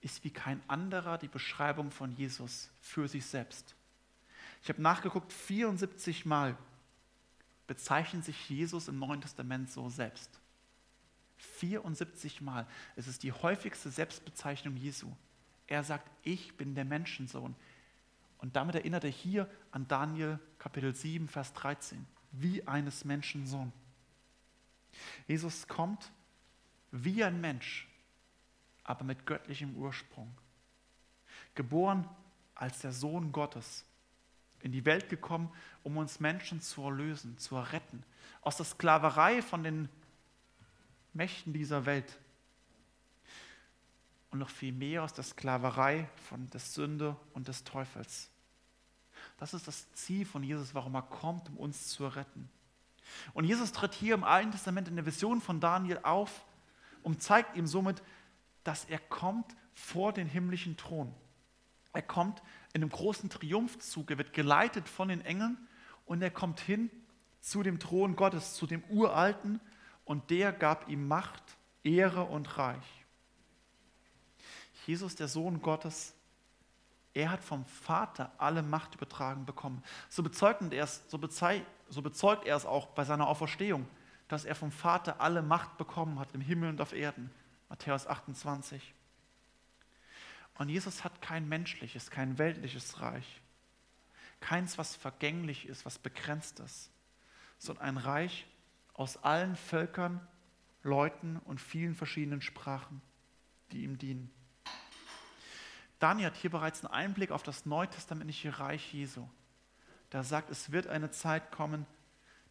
ist 0.00 0.24
wie 0.24 0.30
kein 0.30 0.62
anderer 0.68 1.18
die 1.18 1.28
Beschreibung 1.28 1.90
von 1.90 2.12
Jesus 2.12 2.70
für 2.80 3.06
sich 3.06 3.26
selbst. 3.26 3.74
Ich 4.62 4.68
habe 4.68 4.80
nachgeguckt, 4.80 5.32
74 5.32 6.26
Mal 6.26 6.56
bezeichnet 7.70 8.24
sich 8.24 8.50
Jesus 8.50 8.88
im 8.88 8.98
Neuen 8.98 9.20
Testament 9.20 9.70
so 9.70 9.88
selbst. 9.88 10.40
74 11.36 12.40
Mal. 12.40 12.66
Es 12.96 13.06
ist 13.06 13.22
die 13.22 13.30
häufigste 13.30 13.90
Selbstbezeichnung 13.90 14.76
Jesu. 14.76 15.06
Er 15.68 15.84
sagt, 15.84 16.10
ich 16.24 16.56
bin 16.56 16.74
der 16.74 16.84
Menschensohn. 16.84 17.54
Und 18.38 18.56
damit 18.56 18.74
erinnert 18.74 19.04
er 19.04 19.10
hier 19.10 19.48
an 19.70 19.86
Daniel 19.86 20.40
Kapitel 20.58 20.96
7, 20.96 21.28
Vers 21.28 21.52
13, 21.52 22.04
wie 22.32 22.66
eines 22.66 23.04
Menschensohn. 23.04 23.72
Jesus 25.28 25.68
kommt 25.68 26.10
wie 26.90 27.22
ein 27.22 27.40
Mensch, 27.40 27.86
aber 28.82 29.04
mit 29.04 29.26
göttlichem 29.26 29.76
Ursprung. 29.76 30.36
Geboren 31.54 32.08
als 32.56 32.80
der 32.80 32.92
Sohn 32.92 33.30
Gottes, 33.30 33.84
in 34.62 34.72
die 34.72 34.84
Welt 34.84 35.08
gekommen, 35.08 35.50
um 35.82 35.96
uns 35.96 36.20
Menschen 36.20 36.60
zu 36.60 36.82
erlösen, 36.82 37.38
zu 37.38 37.58
retten, 37.58 38.02
aus 38.42 38.56
der 38.56 38.66
Sklaverei 38.66 39.42
von 39.42 39.62
den 39.62 39.88
Mächten 41.12 41.52
dieser 41.52 41.86
Welt 41.86 42.18
und 44.30 44.38
noch 44.38 44.48
viel 44.48 44.72
mehr 44.72 45.02
aus 45.02 45.12
der 45.12 45.24
Sklaverei 45.24 46.08
von 46.28 46.48
der 46.50 46.60
Sünde 46.60 47.16
und 47.32 47.48
des 47.48 47.64
Teufels. 47.64 48.30
Das 49.38 49.54
ist 49.54 49.66
das 49.66 49.92
Ziel 49.92 50.24
von 50.24 50.42
Jesus, 50.42 50.74
warum 50.74 50.94
er 50.94 51.02
kommt, 51.02 51.48
um 51.48 51.56
uns 51.56 51.88
zu 51.88 52.06
retten. 52.06 52.48
Und 53.32 53.44
Jesus 53.44 53.72
tritt 53.72 53.92
hier 53.92 54.14
im 54.14 54.24
Alten 54.24 54.52
Testament 54.52 54.88
in 54.88 54.96
der 54.96 55.06
Vision 55.06 55.40
von 55.40 55.60
Daniel 55.60 56.00
auf 56.02 56.44
und 57.02 57.22
zeigt 57.22 57.56
ihm 57.56 57.66
somit, 57.66 58.02
dass 58.62 58.84
er 58.84 58.98
kommt 58.98 59.56
vor 59.74 60.12
den 60.12 60.28
himmlischen 60.28 60.76
Thron. 60.76 61.12
Er 61.92 62.02
kommt 62.02 62.42
in 62.72 62.82
einem 62.82 62.90
großen 62.90 63.30
Triumphzug, 63.30 64.10
er 64.10 64.18
wird 64.18 64.32
geleitet 64.32 64.88
von 64.88 65.08
den 65.08 65.20
Engeln 65.22 65.58
und 66.06 66.22
er 66.22 66.30
kommt 66.30 66.60
hin 66.60 66.90
zu 67.40 67.62
dem 67.62 67.78
Thron 67.78 68.16
Gottes, 68.16 68.54
zu 68.54 68.66
dem 68.66 68.82
Uralten 68.84 69.60
und 70.04 70.30
der 70.30 70.52
gab 70.52 70.88
ihm 70.88 71.08
Macht, 71.08 71.42
Ehre 71.82 72.24
und 72.24 72.58
Reich. 72.58 73.04
Jesus, 74.86 75.16
der 75.16 75.28
Sohn 75.28 75.62
Gottes, 75.62 76.14
er 77.12 77.30
hat 77.30 77.42
vom 77.42 77.64
Vater 77.64 78.32
alle 78.38 78.62
Macht 78.62 78.94
übertragen 78.94 79.44
bekommen. 79.44 79.82
So 80.08 80.22
bezeugt 80.22 80.72
er 80.72 80.84
es, 80.84 81.02
so, 81.08 81.18
so 81.88 82.02
bezeugt 82.02 82.46
er 82.46 82.56
es 82.56 82.66
auch 82.66 82.86
bei 82.88 83.04
seiner 83.04 83.26
Auferstehung, 83.26 83.86
dass 84.28 84.44
er 84.44 84.54
vom 84.54 84.70
Vater 84.70 85.20
alle 85.20 85.42
Macht 85.42 85.76
bekommen 85.76 86.18
hat 86.18 86.32
im 86.32 86.40
Himmel 86.40 86.70
und 86.70 86.80
auf 86.80 86.92
Erden. 86.92 87.30
Matthäus 87.68 88.06
28. 88.06 88.94
Und 90.60 90.68
Jesus 90.68 91.04
hat 91.04 91.22
kein 91.22 91.48
menschliches, 91.48 92.10
kein 92.10 92.36
weltliches 92.36 93.00
Reich. 93.00 93.40
Keins, 94.40 94.76
was 94.76 94.94
vergänglich 94.94 95.66
ist, 95.66 95.86
was 95.86 95.98
begrenzt 95.98 96.60
ist, 96.60 96.90
sondern 97.56 97.86
ein 97.86 97.96
Reich 97.96 98.46
aus 98.92 99.16
allen 99.24 99.56
Völkern, 99.56 100.20
Leuten 100.82 101.38
und 101.46 101.62
vielen 101.62 101.94
verschiedenen 101.94 102.42
Sprachen, 102.42 103.00
die 103.72 103.84
ihm 103.84 103.96
dienen. 103.96 104.30
Daniel 105.98 106.26
hat 106.26 106.36
hier 106.36 106.50
bereits 106.50 106.84
einen 106.84 106.92
Einblick 106.92 107.30
auf 107.30 107.42
das 107.42 107.64
neutestamentliche 107.64 108.58
Reich 108.58 108.92
Jesu. 108.92 109.26
Da 110.10 110.22
sagt, 110.22 110.50
es 110.50 110.72
wird 110.72 110.88
eine 110.88 111.10
Zeit 111.10 111.52
kommen, 111.52 111.86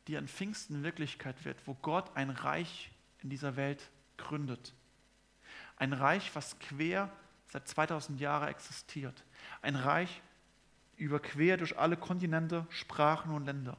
die 0.08 0.18
an 0.18 0.28
Pfingsten 0.28 0.82
Wirklichkeit 0.82 1.46
wird, 1.46 1.62
wo 1.68 1.76
Gott 1.76 2.10
ein 2.16 2.32
Reich 2.32 2.90
in 3.20 3.30
dieser 3.30 3.56
Welt 3.56 3.92
gründet. 4.18 4.74
Ein 5.76 5.94
Reich, 5.94 6.34
was 6.34 6.58
quer 6.58 7.12
seit 7.50 7.68
2000 7.68 8.20
Jahren 8.20 8.48
existiert. 8.48 9.24
Ein 9.62 9.76
Reich 9.76 10.22
überquer 10.98 11.58
durch 11.58 11.78
alle 11.78 11.98
Kontinente, 11.98 12.66
Sprachen 12.70 13.34
und 13.34 13.46
Länder. 13.46 13.78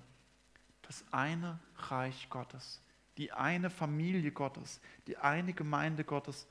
Das 0.82 1.04
eine 1.12 1.58
Reich 1.76 2.28
Gottes, 2.30 2.82
die 3.16 3.32
eine 3.32 3.70
Familie 3.70 4.32
Gottes, 4.32 4.80
die 5.06 5.16
eine 5.16 5.52
Gemeinde 5.52 6.04
Gottes, 6.04 6.46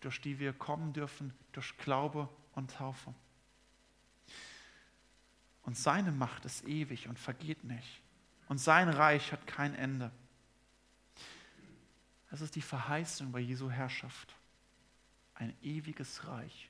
durch 0.00 0.20
die 0.20 0.38
wir 0.38 0.52
kommen 0.52 0.92
dürfen 0.92 1.32
durch 1.52 1.76
Glaube 1.78 2.28
und 2.52 2.72
Taufe. 2.72 3.14
Und 5.62 5.76
seine 5.76 6.12
Macht 6.12 6.44
ist 6.44 6.66
ewig 6.66 7.08
und 7.08 7.18
vergeht 7.18 7.62
nicht. 7.64 8.00
Und 8.48 8.58
sein 8.58 8.88
Reich 8.88 9.32
hat 9.32 9.46
kein 9.46 9.74
Ende. 9.74 10.10
Das 12.30 12.40
ist 12.40 12.56
die 12.56 12.62
Verheißung 12.62 13.32
bei 13.32 13.40
Jesu 13.40 13.70
Herrschaft. 13.70 14.37
Ein 15.38 15.56
ewiges 15.62 16.26
Reich. 16.26 16.68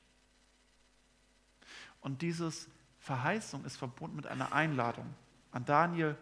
Und 2.02 2.20
diese 2.20 2.52
Verheißung 2.98 3.64
ist 3.64 3.76
verbunden 3.78 4.16
mit 4.16 4.26
einer 4.26 4.52
Einladung 4.52 5.14
an 5.52 5.64
Daniel, 5.64 6.16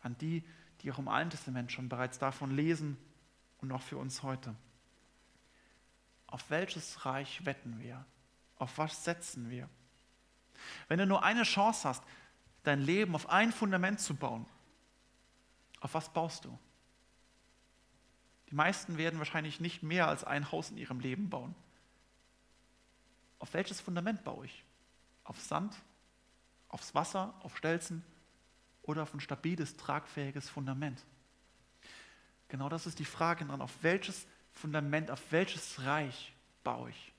an 0.00 0.16
die, 0.18 0.44
die 0.80 0.92
auch 0.92 0.98
im 0.98 1.08
Alten 1.08 1.30
Testament 1.30 1.72
schon 1.72 1.88
bereits 1.88 2.20
davon 2.20 2.54
lesen 2.54 2.96
und 3.58 3.72
auch 3.72 3.82
für 3.82 3.96
uns 3.96 4.22
heute. 4.22 4.54
Auf 6.28 6.48
welches 6.48 7.04
Reich 7.04 7.44
wetten 7.44 7.80
wir? 7.80 8.04
Auf 8.56 8.78
was 8.78 9.04
setzen 9.04 9.50
wir? 9.50 9.68
Wenn 10.86 11.00
du 11.00 11.06
nur 11.06 11.24
eine 11.24 11.42
Chance 11.42 11.88
hast, 11.88 12.04
dein 12.62 12.80
Leben 12.80 13.16
auf 13.16 13.28
ein 13.28 13.50
Fundament 13.50 13.98
zu 13.98 14.14
bauen, 14.14 14.46
auf 15.80 15.94
was 15.94 16.12
baust 16.12 16.44
du? 16.44 16.56
Die 18.50 18.54
meisten 18.54 18.96
werden 18.96 19.18
wahrscheinlich 19.18 19.60
nicht 19.60 19.82
mehr 19.82 20.08
als 20.08 20.24
ein 20.24 20.50
Haus 20.50 20.70
in 20.70 20.78
ihrem 20.78 21.00
Leben 21.00 21.28
bauen. 21.28 21.54
Auf 23.38 23.52
welches 23.54 23.80
Fundament 23.80 24.24
baue 24.24 24.46
ich? 24.46 24.64
Auf 25.24 25.38
Sand, 25.40 25.74
aufs 26.68 26.94
Wasser, 26.94 27.34
auf 27.40 27.56
Stelzen 27.56 28.02
oder 28.82 29.02
auf 29.02 29.12
ein 29.12 29.20
stabiles, 29.20 29.76
tragfähiges 29.76 30.48
Fundament? 30.48 31.04
Genau 32.48 32.70
das 32.70 32.86
ist 32.86 32.98
die 32.98 33.04
Frage 33.04 33.44
dran. 33.44 33.60
Auf 33.60 33.82
welches 33.82 34.26
Fundament, 34.52 35.10
auf 35.10 35.20
welches 35.30 35.84
Reich 35.84 36.32
baue 36.64 36.88
ich? 36.90 37.12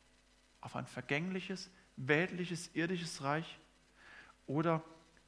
Auf 0.61 0.75
ein 0.75 0.87
vergängliches, 0.87 1.69
weltliches, 1.95 2.71
irdisches 2.73 3.21
Reich 3.21 3.59
oder 4.47 4.83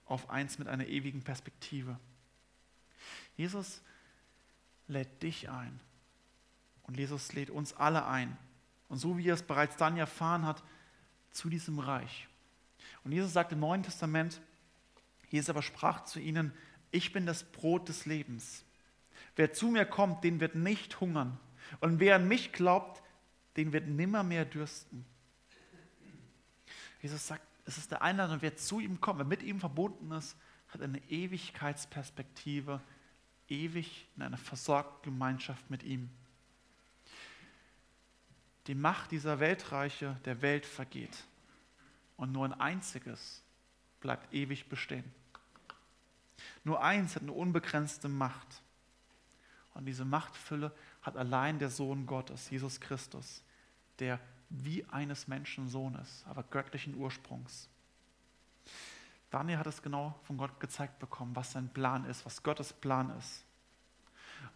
auf 0.08 0.32
eins 0.32 0.58
mit 0.58 0.68
einer 0.68 0.88
ewigen 0.88 1.22
Perspektive? 1.22 2.00
Jesus 3.38 3.82
lädt 4.88 5.22
dich 5.22 5.50
ein 5.50 5.80
und 6.92 6.98
Jesus 6.98 7.32
lädt 7.32 7.50
uns 7.50 7.72
alle 7.72 8.06
ein. 8.06 8.38
Und 8.90 8.98
so 8.98 9.18
wie 9.18 9.30
er 9.30 9.36
es 9.36 9.44
bereits 9.44 9.78
dann 9.78 9.96
erfahren 9.96 10.46
hat, 10.46 10.62
zu 11.32 11.48
diesem 11.50 11.80
Reich. 11.80 12.28
Und 13.06 13.14
Jesus 13.14 13.32
sagt 13.32 13.54
im 13.54 13.62
Neuen 13.62 13.82
Testament, 13.82 14.42
Jesus 15.30 15.50
aber 15.50 15.62
sprach 15.62 16.04
zu 16.04 16.20
ihnen, 16.20 16.52
ich 16.92 17.14
bin 17.14 17.26
das 17.26 17.46
Brot 17.46 17.88
des 17.88 18.06
Lebens. 18.06 18.66
Wer 19.38 19.54
zu 19.54 19.70
mir 19.70 19.86
kommt, 19.86 20.26
den 20.26 20.42
wird 20.42 20.56
nicht 20.56 21.00
hungern. 21.00 21.40
Und 21.80 22.02
wer 22.02 22.18
an 22.18 22.28
mich 22.28 22.52
glaubt, 22.52 23.02
den 23.56 23.72
wird 23.72 23.88
nimmer 23.88 24.24
mehr 24.24 24.44
dürsten. 24.44 25.06
Jesus 27.02 27.26
sagt, 27.26 27.48
es 27.64 27.78
ist 27.78 27.92
der 27.92 28.02
Einladung, 28.02 28.42
wer 28.42 28.58
zu 28.58 28.82
ihm 28.82 29.00
kommt, 29.00 29.20
wer 29.20 29.26
mit 29.26 29.44
ihm 29.44 29.62
verbunden 29.62 30.12
ist, 30.12 30.36
hat 30.68 30.82
eine 30.82 31.02
Ewigkeitsperspektive, 31.10 32.82
ewig 33.48 34.10
in 34.18 34.24
einer 34.24 34.38
versorgten 34.38 35.14
Gemeinschaft 35.14 35.70
mit 35.70 35.84
ihm. 35.84 36.10
Die 38.68 38.76
Macht 38.76 39.12
dieser 39.12 39.40
Weltreiche 39.40 40.18
der 40.26 40.42
Welt 40.42 40.66
vergeht 40.66 41.26
und 42.18 42.32
nur 42.32 42.46
ein 42.46 42.54
einziges 42.54 43.42
bleibt 44.00 44.34
ewig 44.34 44.70
bestehen. 44.70 45.12
Nur 46.64 46.84
eins 46.84 47.16
hat 47.16 47.24
eine 47.24 47.32
unbegrenzte 47.32 48.08
Macht. 48.10 48.62
Und 49.74 49.86
diese 49.86 50.06
Machtfülle 50.06 50.72
hat 51.02 51.18
allein 51.18 51.60
der 51.60 51.70
Sohn 51.70 52.06
Gottes, 52.06 52.50
Jesus 52.50 52.80
Christus, 52.80 53.44
der 54.00 54.20
wie 54.50 54.86
eines 54.86 55.28
Menschen 55.28 55.70
Sohn 55.70 55.96
ist, 55.96 56.26
aber 56.28 56.44
göttlichen 56.44 56.96
Ursprungs. 56.96 57.70
Daniel 59.30 59.58
hat 59.58 59.68
es 59.68 59.82
genau 59.82 60.20
von 60.24 60.38
Gott 60.38 60.60
gezeigt 60.60 61.00
bekommen, 61.00 61.36
was 61.36 61.54
sein 61.54 61.70
Plan 61.70 62.04
ist, 62.06 62.26
was 62.26 62.44
Gottes 62.44 62.74
Plan 62.74 63.10
ist. 63.18 63.46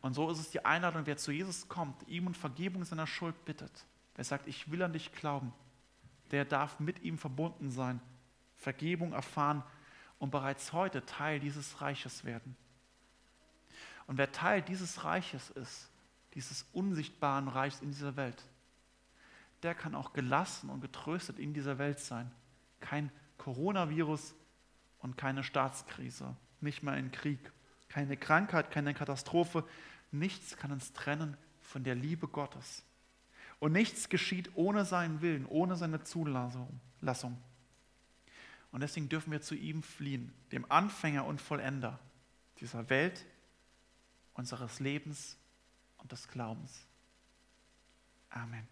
Und 0.01 0.13
so 0.13 0.29
ist 0.29 0.39
es 0.39 0.49
die 0.49 0.65
Einladung, 0.65 1.05
wer 1.05 1.15
zu 1.15 1.31
Jesus 1.31 1.67
kommt, 1.69 2.05
ihm 2.07 2.27
um 2.27 2.33
Vergebung 2.33 2.83
seiner 2.83 3.07
Schuld 3.07 3.45
bittet, 3.45 3.85
wer 4.15 4.23
sagt, 4.23 4.47
ich 4.47 4.71
will 4.71 4.81
an 4.81 4.93
dich 4.93 5.11
glauben, 5.13 5.53
der 6.31 6.45
darf 6.45 6.79
mit 6.79 7.01
ihm 7.03 7.17
verbunden 7.17 7.69
sein, 7.69 7.99
Vergebung 8.55 9.13
erfahren 9.13 9.63
und 10.17 10.31
bereits 10.31 10.73
heute 10.73 11.05
Teil 11.05 11.39
dieses 11.39 11.81
Reiches 11.81 12.23
werden. 12.23 12.55
Und 14.07 14.17
wer 14.17 14.31
Teil 14.31 14.61
dieses 14.61 15.03
Reiches 15.03 15.49
ist, 15.51 15.89
dieses 16.33 16.65
unsichtbaren 16.73 17.47
Reichs 17.47 17.81
in 17.81 17.91
dieser 17.91 18.15
Welt, 18.15 18.43
der 19.63 19.73
kann 19.73 19.95
auch 19.95 20.13
gelassen 20.13 20.69
und 20.69 20.81
getröstet 20.81 21.39
in 21.39 21.53
dieser 21.53 21.77
Welt 21.77 21.99
sein. 21.99 22.31
Kein 22.79 23.11
Coronavirus 23.37 24.35
und 24.99 25.17
keine 25.17 25.43
Staatskrise, 25.43 26.35
nicht 26.61 26.83
mal 26.83 26.93
ein 26.93 27.11
Krieg, 27.11 27.51
keine 27.89 28.17
Krankheit, 28.17 28.71
keine 28.71 28.93
Katastrophe. 28.93 29.63
Nichts 30.11 30.55
kann 30.57 30.71
uns 30.71 30.93
trennen 30.93 31.35
von 31.61 31.83
der 31.83 31.95
Liebe 31.95 32.27
Gottes. 32.27 32.84
Und 33.65 33.71
nichts 33.71 34.09
geschieht 34.09 34.51
ohne 34.53 34.85
seinen 34.85 35.21
Willen, 35.21 35.47
ohne 35.47 35.75
seine 35.75 36.03
Zulassung. 36.03 37.41
Und 38.71 38.81
deswegen 38.81 39.09
dürfen 39.09 39.31
wir 39.31 39.41
zu 39.41 39.55
ihm 39.55 39.81
fliehen, 39.81 40.31
dem 40.51 40.69
Anfänger 40.71 41.25
und 41.25 41.41
Vollender 41.41 41.99
dieser 42.59 42.91
Welt, 42.91 43.25
unseres 44.35 44.79
Lebens 44.79 45.39
und 45.97 46.11
des 46.11 46.27
Glaubens. 46.27 46.85
Amen. 48.29 48.67